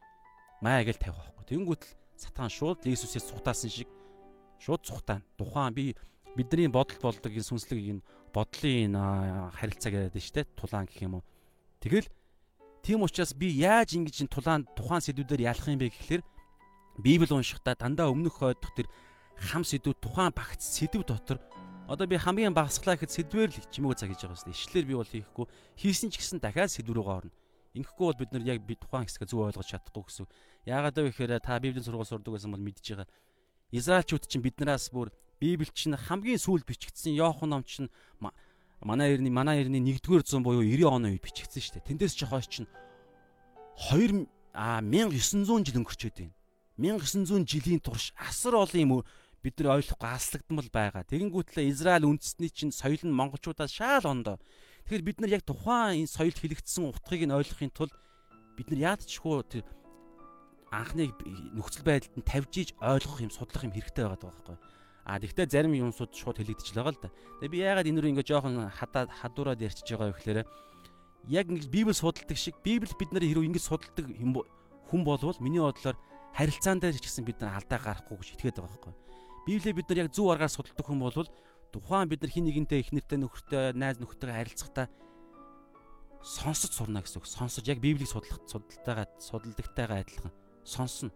[0.61, 1.45] Маа гэж тавих байхгүй.
[1.49, 3.89] Тэнгүүтэл сатан шууд Иесусээс цухтаасан шиг
[4.61, 5.25] шууд цухтаана.
[5.37, 5.95] Тухайн би
[6.35, 9.01] бидний бодол болдог энэ сүнслэг энэ бодлын энэ
[9.57, 11.23] харилцааг яриад штэ тулаан гэх юм уу.
[11.81, 12.07] Тэгэл
[12.85, 16.23] тийм учраас би яаж ингэж энэ тулаан тухайн сэдвүүдээр ялах юм бэ гэхлээр
[16.95, 18.87] Библи уншихдаа дандаа өмнөх хойдох тэр
[19.35, 21.43] хам сэдвүүд тухайн багц сэдв дотор
[21.85, 24.57] Одоо би хамгийн багасглаа гэхэд сэдвэр л чимээгөө цаг хийж байгаа юм.
[24.57, 25.45] Ишлэлээр би бол хийхгүй.
[25.77, 27.33] Хийсэн ч гэсэн дахиад сэдв рүү орно.
[27.77, 30.25] Ингэхгүй бол бид нар яг би тухайн хэсгээ зөв ойлгож чадахгүй гэсэн.
[30.65, 33.05] Яагаад вэ гэхээр та Библийн сургууль сурдаг гэсэн бол мэдж байгаа.
[33.69, 37.93] Израильчууд чинь биднээс бүр Библи чинь хамгийн сүүл бичигдсэн Иохан ном чинь
[38.81, 41.89] манай эртний манай эртний 1-р зуун буюу 90 оны үед бичигдсэн шүү дээ.
[41.91, 42.69] Тэндээс чи хойш чинь
[43.93, 44.25] 2
[44.55, 46.33] а 1900 жил өнгөрчөөд байна.
[46.79, 48.91] 1900 жилийн турш асар олон юм
[49.45, 51.05] бид нар ойлгохгүй аслагдмал байгаа.
[51.05, 54.41] Тэгэнгүүтлээ Израиль үндэстний чинь соёл нь монголчуудаас шаал ондоо.
[54.89, 57.93] Тэгэхээр бид нар яг тухайн энэ соёлд хэлэгдсэн утгыг нь ойлгохын тулд
[58.57, 59.65] бид нар яадчгүй тэр
[60.73, 61.13] анхны
[61.53, 64.57] нөхцөл байдалд нь тавьж иж ойлгох юм судлах юм хэрэгтэй байгаа байхгүй.
[65.05, 67.13] А тэгвэл зарим юмсууд шууд хэлэгдэж байгаа л да.
[67.37, 70.39] Тэгээ би яагаад энэ рүү ингээ жоохон хадаад хадуураад ярьчихж байгаа вэ гэхээр
[71.29, 75.97] яг ингэ Библи судалдаг шиг Библи бид нарыг хэрэг ингэ судалдаг хүн болвол миний бодлоор
[76.33, 79.04] харилцаан дээр ч гэсэн бид нар алдаа гарахгүй гэж итгээд байгаа байхгүй.
[79.45, 81.29] Библийг бид нар яг зөв аргаар судалдаг хүн бол
[81.69, 84.87] тухайн бид нар хин нэгэнтэй их нэртэй нөхөртэй найз нөхдөйгээ харилцахдаа
[86.25, 87.29] сонсож сурна гэсэн үг.
[87.29, 90.33] Сонсож яг Библийг судлах судалтайгаа судалдагтайгаа адилхан
[90.65, 91.13] сонсно.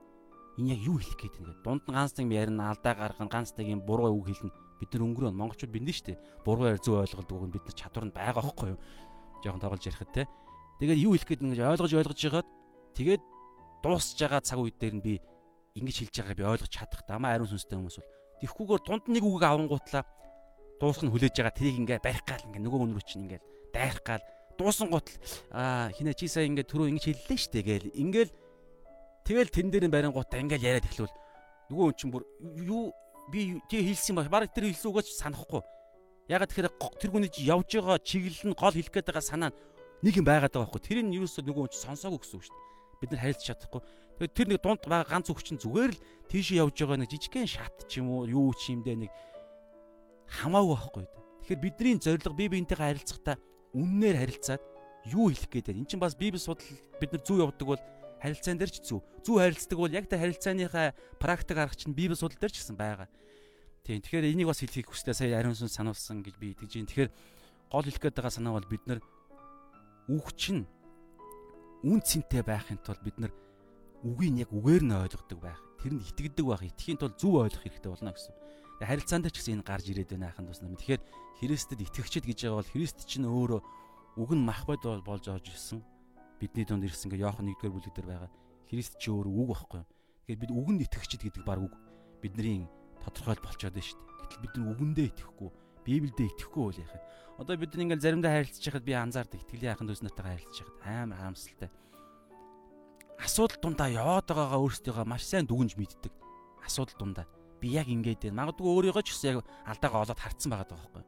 [0.61, 3.67] Энэ яг юу хэлэх гээд ингээд дунд нь ганц нэг ярина алдаа гаргана ганц нэг
[3.73, 4.53] юм буруу үг хэлнэ.
[4.77, 6.21] Бид нар өнгөрөө монголчууд бинэ штэ.
[6.45, 8.79] Буруу яар зөв ойлголдог үг нь бид нар чадвар нь байгаа хөөхгүй юу?
[9.41, 10.29] Жохон тоглож ярихад те.
[10.77, 12.49] Тэгээд юу хэлэх гээд ингэж ойлгож ойлгож байгаад
[12.93, 13.23] тэгээд
[13.81, 15.13] дуусж байгаа цаг үед дээр нь би
[15.79, 19.45] ингэж хэлж байгааг би ойлгож чадах дамаа ариун сүнстэй хүмүүс бол тэгхгүйгээр дунд нэг үгийг
[19.45, 20.03] авангуутлаа
[20.79, 21.55] дуусах нь хүлээж байгаа.
[21.55, 23.41] Тэрийг ингээ барих гал ингээ нөгөө өнрөө чинь ингээ
[23.75, 24.23] дайрах гал.
[24.55, 25.17] Дуусан гутал
[25.51, 27.91] аа хинэ чи сая ингээ түрүү ингэж хэллээ штэ гээл.
[27.95, 28.31] Ингээл
[29.27, 31.15] тэгэл тэн дээр барин гутаа ингээл яриад эхлүүл
[31.69, 32.23] нөгөө хүн чинь бүр
[32.63, 32.95] юу
[33.31, 35.61] би тий хэлсэн ба баг тэр хэлсэн үгөөч санахгүй.
[36.31, 36.69] Ягаад тэгэхээр
[36.99, 39.51] тэр хүний явж байгаа чиглэл нь гол хэлэх гээд байгаа санаа
[40.01, 40.81] нэг юм байгаад байгаа байхгүй.
[40.81, 42.69] Тэр нь юу өсө нөгөө хүн чинь сонсоогүй гэсэн үг дээ
[42.99, 43.81] бид нар харилцаж чадахгүй
[44.19, 47.47] тэгээд тэр нэг дунд байгаа ганц үг чинь зүгээр л тийшээ явж байгаа нэг жижигхэн
[47.47, 49.11] шат ч юм уу юу ч юм дээ нэг
[50.27, 51.05] хамаагүй байхгүй
[51.47, 53.35] тэгэхээр бидний зорилго бие биентэйгээ харилцахдаа
[53.73, 54.63] үннээр харилцаад
[55.07, 56.67] юу хэлэх гээд байна эн чинь бас библи судал
[56.99, 57.81] бид нар зүү явдаг бол
[58.19, 58.99] харилцаан дээр ч зүү.
[59.23, 63.07] Зүү харилцдаг бол яг та харилцааныхаа практик арга чинь библи судал дээр ч гэсэн байгаа.
[63.83, 64.03] Тийм.
[64.03, 66.89] Тэгэхээр энийг бас хэлхийг хүслээ сая ариун сүнс сануулсан гэж би итгэж байна.
[66.91, 67.11] Тэгэхээр
[67.71, 68.99] гол хэлэх гээд байгаа санаа бол бид нар
[70.11, 70.67] үг чинь
[71.87, 73.31] үн цэнтэй байхын тулд бид нар
[74.03, 75.59] үгийг яг үгээр нь ойлгодог байх.
[75.83, 76.63] Тэрэнд итгэдэг байх.
[76.63, 78.35] Итгэхийн тулд зөв ойлгох хэрэгтэй болно гэсэн.
[78.79, 80.71] Харилцаанд ч гэсэн энэ гарч ирээд байна ахын туснаа.
[80.71, 81.03] Тэгэхээр
[81.43, 83.61] Христэд итгэгчд гэж байгаа бол Христ чинь өөрөө
[84.19, 85.83] үг нь мах бод болж оож ирсэн
[86.39, 88.31] бидний дунд ирсэн ингээ Иохан 1-р бүлэг дээр байгаа
[88.71, 89.83] Христ чи өөрөө үг байхгүй.
[89.83, 91.73] Тэгэхээр бид үгэнд итгэгчд гэдэг баг үг
[92.23, 92.67] бидний
[93.03, 94.19] тодорхойл болчиход байна шүү дээ.
[94.19, 95.49] Гэтэл бид нар үгэндээ итгэхгүй,
[95.83, 97.01] Библиэд итгэхгүй яах вэ?
[97.39, 100.83] Одоо бид нар ингээл заримдаа харилцаж байхад би анзаардаг итгэлийн ахын дүүс нартайгаа харилцаж байхад
[100.85, 101.69] амар харамсалтай.
[103.19, 106.13] Асуудал дундаа яваад байгаагаа өөрсдийгөө маш сайн дүгнж мэддэг.
[106.63, 107.25] Асуудал дундаа
[107.59, 108.47] би яг ингээд байна.
[108.47, 111.03] Магадгүй өөрийгөө ч гэсэн яг алдаагаа олоод харцсан байгаа байхгүй.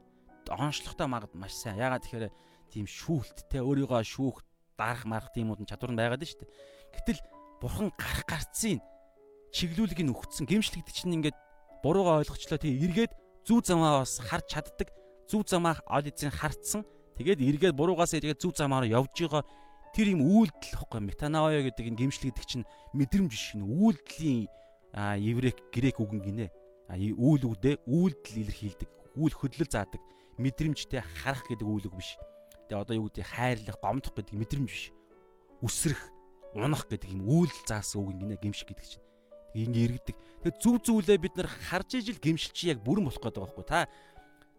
[0.52, 1.80] Онцлогтой магад маш сайн.
[1.80, 2.28] Ягаад тэгэхээр
[2.68, 4.44] тийм шүүхттэй өөрийгөө шүүх
[4.76, 6.52] дарах марах тиймүүд нь чадвар нь байгаад нь шүү дээ.
[7.00, 7.20] Гэтэл
[7.60, 8.80] бурхан гарах гарцын
[9.52, 11.36] чиглүүлгийг нь өгцөн гимшлэгдэж чинь ингээд
[11.84, 13.12] буруугаа ойлгочлоо тий эргээд
[13.44, 14.88] зүү замаа бас харж чаддаг
[15.28, 16.82] зүү замаа ол эзэн харцсан
[17.20, 19.44] тэгээд эргээд буруугаас эргээд зүү замаараа явж байгаа
[19.92, 24.48] тэр юм үйлдэл واخхой метаноя гэдэг энэ гимшил гэдэг чинь мэдрэмж биш энэ үйлдэлийн
[25.20, 26.46] еврейк грек үгэн гинэ.
[26.92, 30.00] Үйл үгдээ үйлдэл илэрхийлдэг үйл хөдлөл заадаг
[30.40, 32.16] мэдрэмжтэй харах гэдэг үйл үг биш.
[32.68, 34.92] Тэгээ одоо юу гэдэг хайрлах гомдох гэдэг мэдрэмж биш.
[35.60, 36.00] Үсрэх
[36.56, 39.04] унах гэдэг юм үйл заасан үг гинэ гимшиг гэдэг чинь.
[39.52, 40.16] Ингэ иргэдэг.
[40.40, 43.84] Тэгээ зүв зүйлээ бид нар харж ижил гимшилч яг бүрэн болох гэдэг байхгүй та.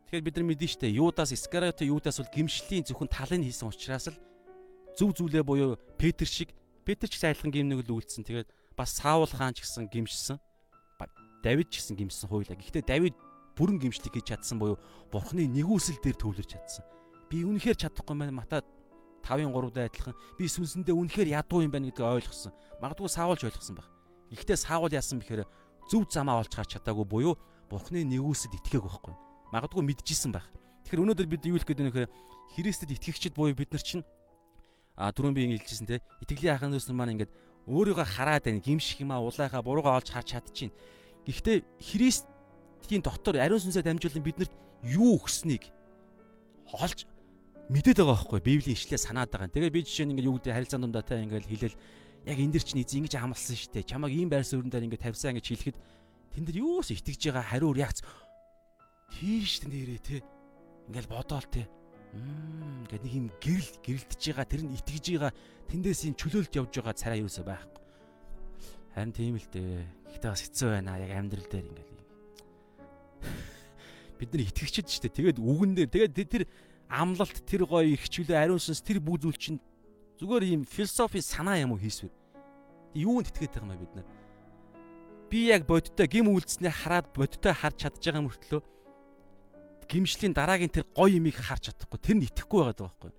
[0.05, 4.17] Тэгэхээр бид нар мэдэн штэ юудаас искариот юудаас бол гимшлийн зөвхөн талын хийсэн учраас л
[4.97, 6.53] зүв зүйлээ буюу Петр шиг
[6.85, 8.27] Петр ч сайлхан гимнэг л үйлдсэн.
[8.27, 10.37] Тэгээд бас Саул хаан ч гэсэн гимшсэн.
[11.43, 12.55] Давид ч гэсэн гимшсэн хуйлаа.
[12.55, 13.15] Гэхдээ Давид
[13.59, 14.79] бүрэн гимшлийг хийж чадсан буюу
[15.11, 16.87] Бурхны нэгүсэл дээр төвлөрч чадсан
[17.33, 18.61] би үнэхээр чадахгүй байна Мата
[19.25, 22.53] 5-ын 3-д адилхан би сүнсэндээ үнэхээр ядуу юм байна гэдгийг ойлгосон.
[22.77, 23.89] Магадгүй саавуулж ойлгосон баг.
[24.29, 25.49] Гэхдээ саавал яасан бэхээр
[25.89, 27.33] зөв замаа олж гарч чадаагүй буюу
[27.73, 29.15] Бурхны нэгүсэд итгээгүй байхгүй.
[29.49, 30.45] Магадгүй мэдчихсэн байх.
[30.85, 32.13] Тэгэхээр өнөөдөр бид юу хэлэх гээд байна гэхээр
[32.53, 34.05] Христэд итгэгчд буюу бид нар чинь
[34.95, 37.33] а түрүүн би хэлжсэн те итгэлийн ахын дүүс нар маань ингээд
[37.67, 40.71] өөрийгөө хараад байна гимших юм а улайхаа буруугаа олж харж чадчихээн.
[41.25, 45.71] Гэхдээ Христийн дотор ариун сүнсээр дамжуулан биднэрт юу өгснгийг
[46.75, 47.07] олж
[47.71, 49.47] мэдээд байгаа байхгүй библийн ишлээ санаад байгаа.
[49.47, 51.77] Тэгээ би жишээ нь ингээд юу гэдэг харилцаан дундаа та ингээд хэлээл
[52.27, 53.87] яг энэ дэр чинь эзэн ингэж амлсан шүү дээ.
[53.87, 55.77] Чамайг ийм байр суурин дээр ингээд тавьсан гэж хэлэхэд
[56.35, 58.03] тэн дээр юус итгэж байгаа хариу реакц
[59.15, 60.17] тийш тэн дээрээ те
[60.91, 61.67] ингээд бодоол те
[62.13, 65.31] ингээд нэг юм гэрэл гэрэлтэж байгаа тэр нь итгэж байгаа
[65.69, 67.81] тэндээс юм чөлөөлт явж байгаа царай юусаа байхгүй.
[68.93, 69.85] Харин тийм л дээ.
[70.13, 71.91] Гэхдээ бас хэцүү байна яг амьдрал дээр ингээд
[74.21, 75.17] бид нар итгэгчд шүү дээ.
[75.17, 76.43] Тэгээд үгэн дээр тэгээд тэр
[76.87, 79.59] амлалт тэр гоё ихчлээ ариун сүнс тэр бүх зүйл чинь
[80.21, 82.13] зүгээр ийм философи санаа юм уу хийсвэр.
[82.93, 84.07] Юунд итгээд байгаа юм бид нар?
[85.33, 88.61] Би яг бодтой гим үйлдснээ хараад бодтой харж чадж байгаа мөртлөө
[89.93, 93.11] гимшлийн дараагийн тэр гоё юмыг харж чадахгүй тэр нь итгэхгүй байгаа байхгүй.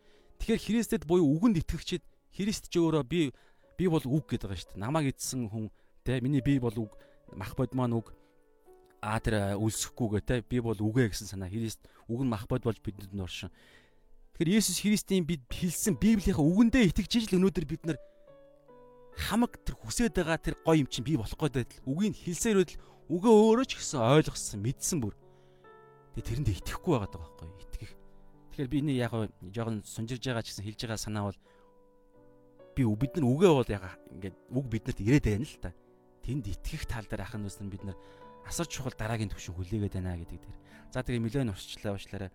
[0.42, 2.02] Тэгэхээр Христэд буюу үгэнд итгэгчид
[2.34, 3.30] Христ ч өөрөө би
[3.78, 4.82] би бол үг гэдэг байгаа шүү дээ.
[4.82, 5.70] Намайг эдсэн хүн
[6.02, 6.92] те миний би бол үг
[7.38, 8.10] мах бод маань үг
[8.98, 12.82] а тэр үлсэхгүйгээ те би бол үгээ гэсэн санаа Христ үг нь мах бод болж
[12.82, 13.54] бидэнд оршин.
[14.34, 17.98] Тэгэхээр Есүс Христийн бид хэлсэн Библийнхаа үгэндээ итгэж ижил өнөөдөр бид нар
[19.14, 22.82] хамаг тэр хүсээд байгаа тэр гоё юм чинь бий болох гээд байтал үгийг хэлсээр байтал
[23.14, 25.14] үгээ өөрөө ч гэсэн ойлгосон мэдсэн бүр.
[26.14, 27.92] Тэгээ тэрэнд итгэхгүй байгаа даа байхгүй итгэх.
[28.54, 29.12] Тэгэхээр би энэ яг
[29.50, 31.38] жоохон сунжирж байгаа ч гэсэн хэлж байгаа санаа бол
[32.74, 33.84] би бид нар үгээ бол яг
[34.14, 35.70] ингээд үг биднэрт ирээд байна л та.
[36.22, 37.98] Тэнд итгэх тал дээр ахын нүс нь бид нар
[38.46, 40.58] асар чухал дараагийн төвшин хүлээгээд байна гэдэг дээр.
[40.94, 42.30] За тэгээ нэлээд урсчлаа уучлаарай.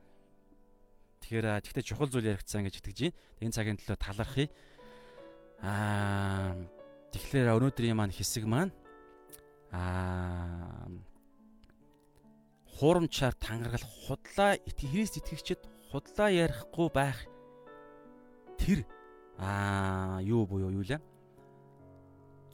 [1.23, 3.15] Тэгэхээр тэгтээ чухал зүйл яригдсан гэж итгэж байна.
[3.39, 4.47] Энэ цагийн төлөө талархъя.
[5.63, 6.55] Аа
[7.15, 8.75] тэгэхээр өнөөдрийн маань хэсэг маань
[9.71, 10.87] аа
[12.79, 15.59] хуурамчаар тангаргал худлаа Христ итгэгчид
[15.91, 17.19] худлаа ярихгүй байх
[18.55, 18.87] тэр
[19.35, 21.03] аа юу буюу юу лээ?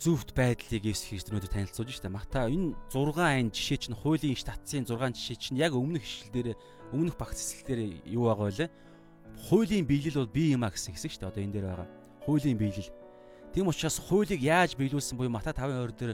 [0.02, 2.10] Зөвхт байдлыг Есүс Христ өнөөдөр танилцуулж штэ.
[2.10, 6.50] Мата энэ 6 айн жишээ чинь хуулийн штатсын 6 жишээ чинь яг өмнөх ишлэл дээр
[6.90, 8.68] өмнөх багц эсэл дээр юу байгаа вэ?
[9.46, 11.30] Хуулийн биелэл бол бие юмаа гэсэн хэсэг штэ.
[11.30, 11.88] Одоо энэ дээр байгаа.
[12.26, 12.90] Хуулийн биелэл.
[13.54, 16.14] Тийм учраас хуулийг яаж биелүүлсэн буюу Мата 5:20 дээр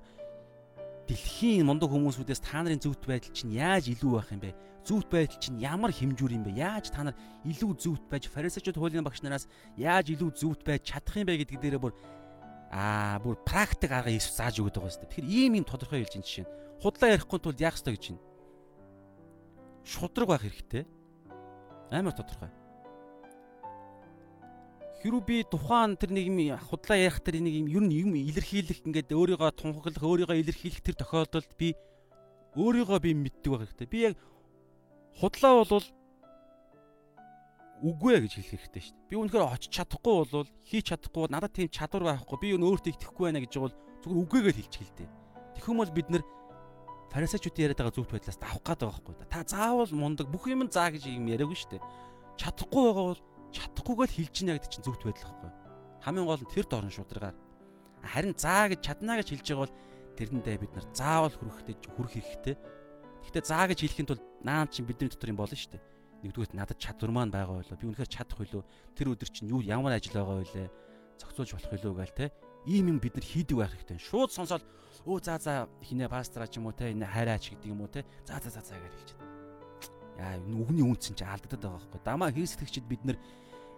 [1.11, 4.55] дэлхийн мундаг хүмүүсүүдээс та нарын зөвхт байдал чинь яаж илүү байх юм бэ?
[4.87, 6.55] Зөвхт байдал чинь ямар хэмжүүр юм бэ?
[6.55, 11.19] Яаж та нар илүү зөвхт байж фарисеучуд хуулийн багш нараас яаж илүү зөвхт байж чадах
[11.19, 11.91] юм бэ гэдэг дээрээ бүр
[12.71, 15.03] аа бүр практик арга Иесус зааж өгöd байгаа юм.
[15.03, 16.47] Тэгэхээр ийм юм тодорхой хэлж ин жишээ.
[16.79, 18.23] Худлаа ярихгүй тул яах ёстой гэж байна.
[19.83, 20.87] Шудраг байх хэрэгтэй.
[21.91, 22.60] Амар тодорхой.
[25.01, 28.85] Хэрвээ би тухайн тэр нэг юм худлаа ярих тэр нэг юм ер нь юм илэрхийлэх
[28.85, 31.73] ингээд өөрийгөө тунхаглах, өөрийгөө илэрхийлэх тэр тохиолдолд би
[32.53, 33.89] өөрийгөө би мэддэг байх хэрэгтэй.
[33.89, 34.15] Би яг
[35.17, 35.87] худлаа болвол
[37.81, 39.09] үгүй гэж хэлэх хэрэгтэй шүү дээ.
[39.09, 42.37] Би үнэхээр очиж чадахгүй болвол хийж чадахгүй надад тийм чадвар байхгүй.
[42.37, 43.73] Би юу өөртөө итгэхгүй байна гэж бол
[44.05, 45.09] зүгээр үгүйгээ л хэлчих хэлдэг.
[45.57, 46.23] Тэгэх юм бол бид нэр
[47.09, 49.29] фарисеучуудын яриад байгаа зөвхт байдлаас авах гээд байгаа байхгүй.
[49.33, 51.83] Та заавал мундаг бүх юм заа гэж юм яриаггүй шүү дээ.
[52.37, 53.21] Чадахгүй байгаа бол
[53.51, 55.51] чадахгүйгээ л хэлж гинэ гэдэг чинь зөвхт байдал байхгүй.
[56.01, 57.37] Хамгийн гол нь тэр дорн шударгаар.
[58.01, 59.75] Харин заа гэж чаднаа гэж хэлж байгаа бол
[60.17, 62.55] тэрэндээ бид нар заавал хүрэхтэй хүрэх хэрэгтэй.
[63.21, 65.83] Гэхдээ заа гэж хэлэхэд бол наа чинь бидний дотор юм болно шүү дээ.
[66.25, 67.77] Нэгдүгürt надад чадвар маань байгаа байлоо.
[67.77, 68.65] Би үнэхээр чадах байлоо.
[68.97, 70.69] Тэр өдөр чинь юу ямар ажил байгаа байлээ.
[71.21, 72.25] Зохицуулж болох байлоо гээл те.
[72.65, 73.97] Ийм юм бид нар хийдэг байх хэрэгтэй.
[73.97, 74.65] Шууд сонсоод
[75.05, 78.05] өө за за хинэ пастраа ч юм уу те энэ хайраач гэдэг юм уу те.
[78.25, 79.40] За за за за гэж хэлж байна.
[80.19, 82.01] Яа үгний үнцэн чи алдагдаад байгаа байхгүй.
[82.03, 83.17] Дамаа хийсдэгчд бид нар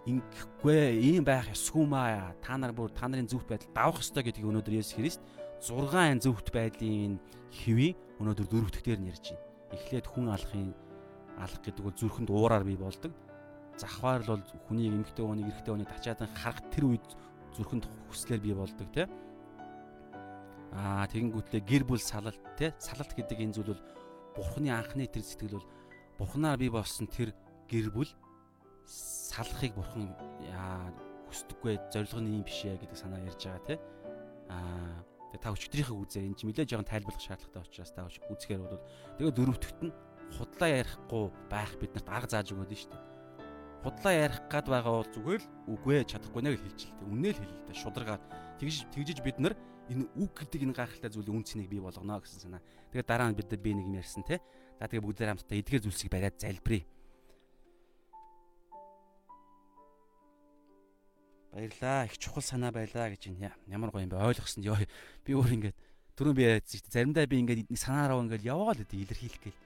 [0.08, 4.50] ингэхгүй ийм байх ёсгүй маа та нар бүр та нарын зөвхт байдал давах ёстой гэдгийг
[4.52, 5.22] өнөөдөр Есүс Христ
[5.64, 9.48] 6 зөвхт байдлын хэвийг өнөөдөр дөрөвдөгтөр нь ярьж байна.
[9.72, 10.76] Эхлээд хүн алахын
[11.40, 13.16] алах гэдэг бол зүрхэнд уураар бий болдог.
[13.80, 17.08] Захваар л бол хүний эмгтэй хүнийг эрэгтэй хүнийг тачаадан харах тэр үед
[17.56, 19.08] зүрхэнд хүслээр бий болдог тий.
[20.76, 22.76] Аа тэгэнгүүтлээ гэр бүл салалт тий.
[22.78, 23.84] Салалт гэдэг энэ зүйл бол
[24.36, 25.68] бурхны анхны тэр сэтгэл бол
[26.24, 27.36] бурхнаар бий болсон тэр
[27.68, 28.08] гэр бүл
[28.88, 30.16] салахыг бурхан
[31.28, 33.80] хүсдэггүй зорилго нь юм биш ээ гэдэг санаа ярьж байгаа тий.
[34.48, 35.04] Аа
[35.36, 38.80] та өчтөрийнхээ үзээ энэ ч нэлээд жоохон тайлбарлах шаардлагатай учраас та үзэхээр бол
[39.20, 39.92] тэгээ дөрөвдөгт нь
[40.40, 43.04] худлаа ярихгүй байх биднэрт арга зааж өгөөд нь шүү дээ.
[43.84, 47.12] Худлаа ярих гад байгаа бол зүгээр л үгүй чадахгүй нэ гэж хэлчихлээ.
[47.12, 48.22] Үнээл хэлээ шударгаар
[48.62, 49.58] тэгж тэгжиж бид нар
[49.92, 52.62] энэ үг гэдэг энэ гайхалтай зүйлийн үн цэнийг бий болгоно гэсэн санаа.
[52.96, 54.40] Тэгээд дараа нь бид нар би нэг юм ярьсан те.
[54.80, 56.84] За тэгээ бүгдээр хамтдаа эдгээр зүйлсийг бариад залбирая.
[61.54, 62.06] Баярлаа.
[62.10, 63.54] Их чухал санаа байлаа гэж байна.
[63.70, 64.18] Ямар гоё юм бэ?
[64.18, 64.66] Ойлгосон.
[64.66, 64.82] Йоо
[65.22, 65.78] би өөр ингээд
[66.18, 66.96] түрүүн би ярьсан шүү дээ.
[66.98, 69.62] Заримдаа би ингээд санаараа ингээд яваал гэдэг илэрхийлэх гээл.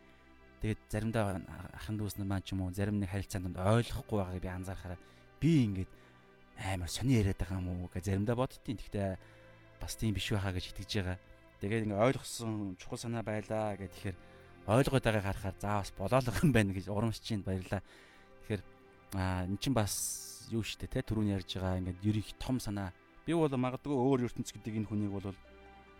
[0.60, 1.39] Тэгээд заримдаа
[1.80, 4.99] ахын дүүс нар маань ч юм уу зарим нэг харилцаанд ойлгохгүй байгааг би анзаарахаараа
[5.39, 5.91] би ингээд
[6.60, 8.78] амар сони яриад байгаа юм уу гэж заримдаа боддtiin.
[8.84, 9.16] Гэхдээ
[9.80, 11.18] бас тийм биш байхаа гэж итгэж байгаа.
[11.62, 14.18] Тэгээд ингээд ойлгосон чухал санаа байлаа гэх тэгэхээр
[14.68, 17.82] ойлгоод байгааг харахаар заа бас болоолох юм байна гэж урамшиж чинь баярлаа.
[18.43, 18.61] Тэгэхээр
[19.15, 19.93] аа эн чинь бас
[20.51, 22.91] юу штэ те түрүүн ярьж байгаа ингээд ерих том санаа
[23.24, 25.32] би бол магадгүй өөр ертөнц гэдэг энэ хүнийг бол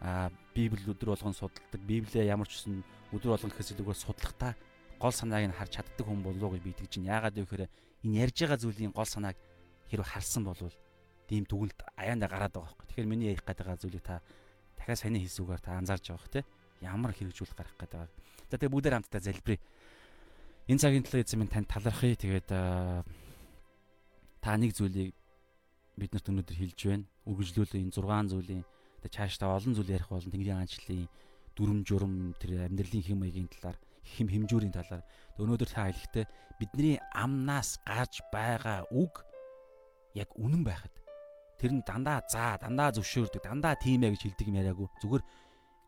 [0.04, 2.84] а библ өдөр болгон судалдаг библиэ ямар ч гэсэн
[3.16, 4.54] өдөр болгон гэхээс илүүгээр судлахтаа
[5.00, 7.12] гол санааг нь харж чаддаг хүн болов уу гэж би итгэж байна.
[7.18, 7.72] Яагаад гэвэл
[8.06, 9.38] энэ ярьж байгаа зүйлийн гол санааг
[9.90, 10.76] хэрэг харсан болвол
[11.28, 12.86] тийм дүгнэлт аяанда гараад байгаа байхгүй.
[12.88, 14.22] Тэгэхээр миний ярих гэдэг зүйлийг та
[14.78, 16.42] дахиад сайн хийсүүгээр та анзаарж байгаа бох те.
[16.82, 18.16] Ямар хэрэгжүүлэх гарах гэдэг байгаа.
[18.48, 19.60] За тэгээ бүгдээр хамтдаа залбирая.
[20.68, 22.16] Энэ цагийн төлөө эзэн минь танд талархъя.
[22.16, 25.12] Тэгээд та нэг зүйлийг
[26.00, 27.06] биднэрт өнөөдөр хэлж байна.
[27.28, 28.64] Үргэлжлүүлээ энэ 6 зүйлийн
[29.04, 30.32] тэгээ цаашдаа олон зүйл ярих болно.
[30.32, 31.08] Тэнгэрийн аанчлалын
[31.58, 35.04] дүрм журм тэр амьдралын хэм маягийн талаар хэм хэмжүүрийн талаар
[35.42, 36.26] өнөөдөр та хэлэхдээ
[36.62, 39.26] бидний амнаас гарч байгаа үг
[40.14, 40.94] яг үнэн байхад
[41.58, 45.24] тэр нь дандаа заа дандаа зөвшөөрдөг дандаа тийм ээ гэж хэлдэг юм яриаггүй зүгээр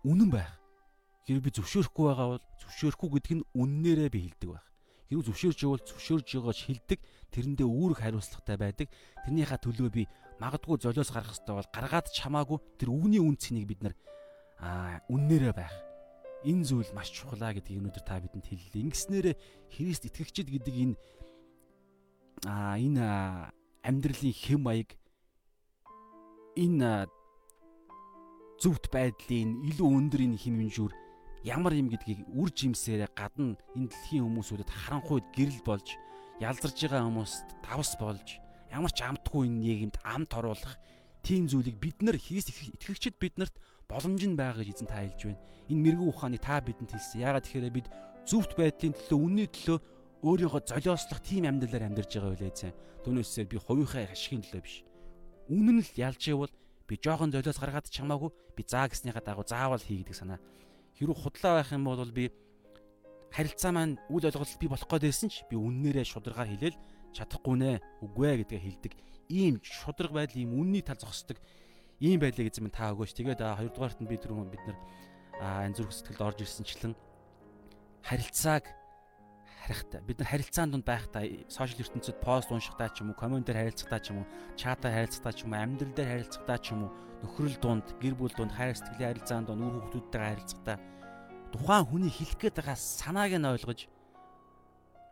[0.09, 0.51] үнэн байх
[1.29, 4.65] хэрэг би зөвшөөрөхгүй байгаа бол зөвшөөрөхгүй гэдг нь үннээрээ би хэлдэг байх
[5.09, 6.99] хэрэг зөвшөөрж явал зөвшөөрж байгаач хэлдэг
[7.33, 8.87] тэрэндээ үүрэг хариуцлагатай байдаг.
[9.25, 10.03] Тэрнийхээ төлөө би
[10.37, 13.95] магадгүй золиос гарах хэрэгтэй бол гаргаад чамаагүй тэр үгний үн цэнийг бид нар
[14.61, 15.73] аа үннээрээ байх.
[16.45, 18.85] Энэ зүйл маш чухлаа гэдгийг өнөөдөр та бидэнд хэллээ.
[18.85, 19.35] Ингэснээрээ
[19.73, 20.95] Христ итгэгчид гэдэг энэ
[22.45, 23.03] аа энэ
[23.81, 24.93] амьдралын хэм маяг
[26.53, 27.09] энэ
[28.61, 30.93] зөвхт байдлын илүү өндөр энэ хэм хэмжүүр
[31.43, 35.87] ямар юм гэдгийг үр жимсээр гадна энэ дэлхийн хүмүүсүүдэд харанхуйд гэрэл болж
[36.39, 38.27] ялзарж байгаа хүмүүст давс болж
[38.71, 40.75] ямар ч амтгүй энэ нийгэмд амт оруулах
[41.23, 43.55] тийм зүйлийг бид нар хийс итгэгчид биднэрт
[43.89, 45.41] боломж нь байгаа гэж эзэн та хэлж байна.
[45.67, 47.25] Энэ мэрэгүү ухааны та бидэнд хэлсэн.
[47.25, 47.87] Яагаад тэгэхээр бид
[48.29, 49.77] зөвхт байдлын төлөө үнний төлөө
[50.21, 52.73] өөрийгөө золиослох тийм амьдралаар амьдарч байгаа байлээ эзэн.
[53.03, 54.75] Түүнээсээ би хувийнхаа ашигын төлөө биш.
[55.49, 56.53] үнэн л ялж ивэл
[56.85, 60.37] би жоохон золиос гаргаад ч хамаагүй би заа гэснийхаа дагуу заавал хийгдэг санаа.
[60.99, 62.27] Хэрвээ худлаа байх юм бол би
[63.31, 66.77] харилцаа маань үл ойлголт би болох гээд байсан ч би үннээрээ шударгаар хэлээл
[67.15, 67.71] чадахгүй нэ
[68.03, 68.93] үгүй ээ гэдгээ хэлдэг.
[69.31, 71.39] Ийм шудраг байдал ийм үнний тал зогсдог
[72.03, 73.15] ийм байлыг эзэм та өгөөч.
[73.15, 74.77] Тэгээд хоёрдугаарт нь би түрүүн бид нар
[75.71, 76.93] зүрх сэтгэлд орж ирсэнчлэн
[78.03, 78.65] харилцааг
[79.63, 83.99] харихтаа бид нар харилцаанд дунд байхдаа сошиал ертөнцид пост уншихтаа ч юм уу комментээр харилцахтаа
[84.01, 84.27] ч юм уу
[84.57, 86.91] чатаар харилцахтаа ч юм уу амьдрал дээр харилцахтаа ч юм уу
[87.23, 90.77] нөхрөл дунд гэр бүл дунд хайр сэтгэлийн харилцаанд дунд үр хүүхдүүдтэйгээ харилцахтаа
[91.51, 93.79] тухайн хүний хэлэх гээд байгаа санааг нь ойлгож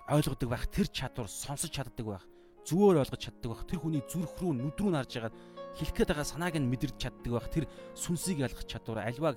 [0.08, 2.26] ойлгодог байх тэр чадвар сонсож чаддаг байх
[2.68, 5.34] зүгээр ойлгож чаддаг байх тэр хүний зүрх рүү нүд рүү нарж байгаа
[5.76, 9.36] хэлэх гээд байгаа санааг нь мэдэрч чаддаг байх тэр сүнсийг ялгах чадвар альваг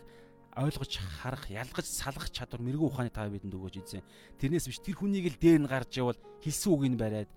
[0.57, 4.03] ойлгож харах, ялгаж салгах чадвар мэрэгүү ухааны тав бидэнд өгөөж эзэн.
[4.43, 7.31] Тэрнээс биш тэр хүнийг л дээр нь гарч явал хэлсэн үгийг нь бариад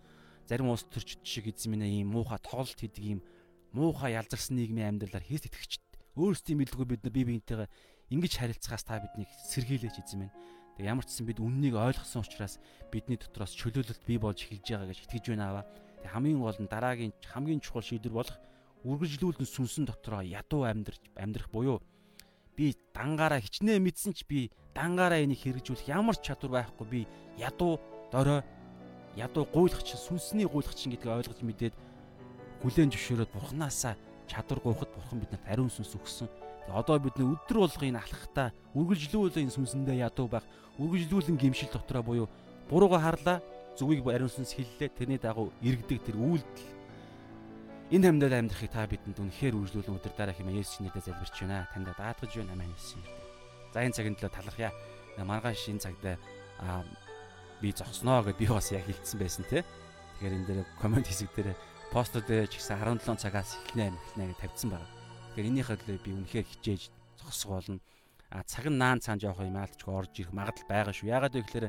[0.49, 3.19] зарим улс төрчд шиг эзэн минь ийм муухай тоглолт хийдэг ийм
[3.73, 5.81] муухай ялзарсан нийгмийн амьдралаар хийс итгэгч
[6.15, 7.69] өөрсдийн мэдлгүй бид нар бие биентэйгээ
[8.13, 10.35] ингэж харилцахаас та биднийг сэргийлээч эзэн минь.
[10.77, 12.61] Тэг ямар ч гэсэн бид үннийг ойлгосон учраас
[12.93, 15.65] бидний дотроос чөлөөлөлт бий болж эхэлж байгаа гэж итгэж байна аваа.
[16.05, 18.37] Тэг хамгийн гол нь дараагийн хамгийн чухал шийдвэр болох
[18.85, 21.81] үргэлжлүүлэн сүнсэн дотроо ядуу амьдрах амьдрах буюу
[22.57, 27.01] би дангаараа хичнээн мэдсэн ч би дангаараа энийг хэрэгжүүлэх ямар ч чадвар байхгүй би
[27.39, 28.45] ядуу дорой
[29.17, 31.73] ядуу гуйлах чинь сүнсний гуйлах чинь гэдгийг ойлгож мэдээд
[32.63, 33.93] хүлээн зөвшөөрөөд бурхнаасаа
[34.31, 36.31] чадвар гуйхад бурхан бидэнд ариун сүнс өгсөн.
[36.65, 40.47] Тэгээ одоо бид нэ өдөр болгоо энэ алхахтаа үргэлжлүүлэн энэ сүнсэндээ ядуу байх,
[40.79, 42.27] үргэлжлүүлэн гимшил дотроо буюу
[42.71, 43.43] бурууга харлаа,
[43.75, 44.95] зүгийг ариун сүнс хиллээ.
[44.95, 46.71] Тэрний дагуу иргэдэг тэр үйлдэл
[47.93, 51.69] Энэ амьдад амьдрахыг та бидэнд үнэхээр үргэлжлүүлэн өдөр дараа хэмээн Есүс нэрээр залбирч байна.
[51.69, 53.21] Танд даатгаж байна амин Есүс нэрээр.
[53.69, 54.71] За энэ цагийн төлөө талархъя.
[55.21, 56.01] Маргааш энэ цагт
[57.61, 59.61] би зогсноо гэдээ би бас яг хэлсэн байсан те.
[60.17, 61.53] Тэгэхээр энэ дээр комент хэсэг дээр
[61.93, 64.89] постод дээр ч гэсэн 17 цагаас эхлэнэ эхлэнэ гэж тавьсан байна.
[65.37, 66.81] Тэгэхээр энийхээ төлөө би үнэхээр хичээж
[67.21, 67.77] зогсох болно.
[68.33, 71.13] А цаг нь наан цаан жоох юм аалтч орж ирэх магадлал байгаа шүү.
[71.13, 71.67] Яагаад вэ гэхээр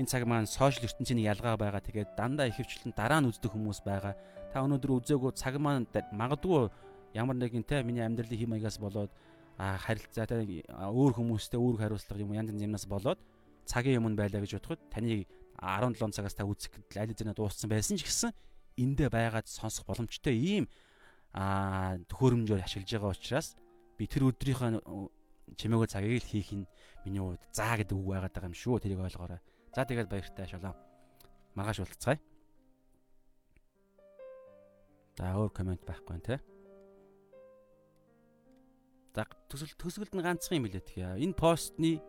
[0.00, 1.84] энэ цаг маань сошиал ертөнцийн ялгаа байгаа.
[1.84, 4.16] Тэгээд дандаа ихэвчлэн дараа нь үздэг хүмүүс байгаа
[4.48, 6.72] та өнөөдөр үзээгүй цаг маань магадгүй
[7.12, 9.12] ямар нэгэн те миний амьдралын хэм маягаас болоод
[9.60, 13.20] харилцаатай өөр хүмүүстэй өөр хариуцлага юм янз янз юмнаас болоод
[13.68, 15.28] цагийн юм байлаа гэж бодоход таны
[15.60, 18.32] 17 цагаас та үзэх аль хэзээ дууссан байсан ч гэсэн
[18.76, 20.64] эндээ байгаад сонсох боломжтой ийм
[21.34, 23.48] төхөөрөмжөөр ашиглаж байгаа учраас
[23.98, 24.82] би тэр өдрийнхөө
[25.58, 26.66] чимээгөө цагийг л хийх нь
[27.04, 29.40] миний хувьд заа гэдэг үг байгаад байгаа юм шүү тэрийг ойлгоорой.
[29.74, 30.74] За тэгээд баяртай шалаа.
[31.54, 32.18] Маргааш уулзцгаая.
[35.18, 36.38] За өөр комент байхгүй нэ.
[39.14, 41.06] За төсөл төсөлд нь ганцхан юм билээ тхий.
[41.22, 42.02] Энэ постны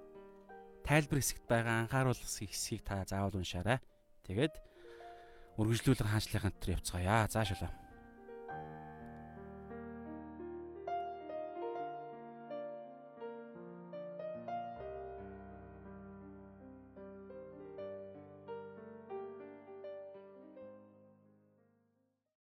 [0.81, 3.77] тайлбар хэсэгт байгаа анхааруулах хэсгийг та заавал уншаарай.
[4.25, 4.57] Тэгээд
[5.59, 7.27] үргэлжлүүлэн хаанчлахын төлөө явцгаая.
[7.31, 7.84] Заашаалаа.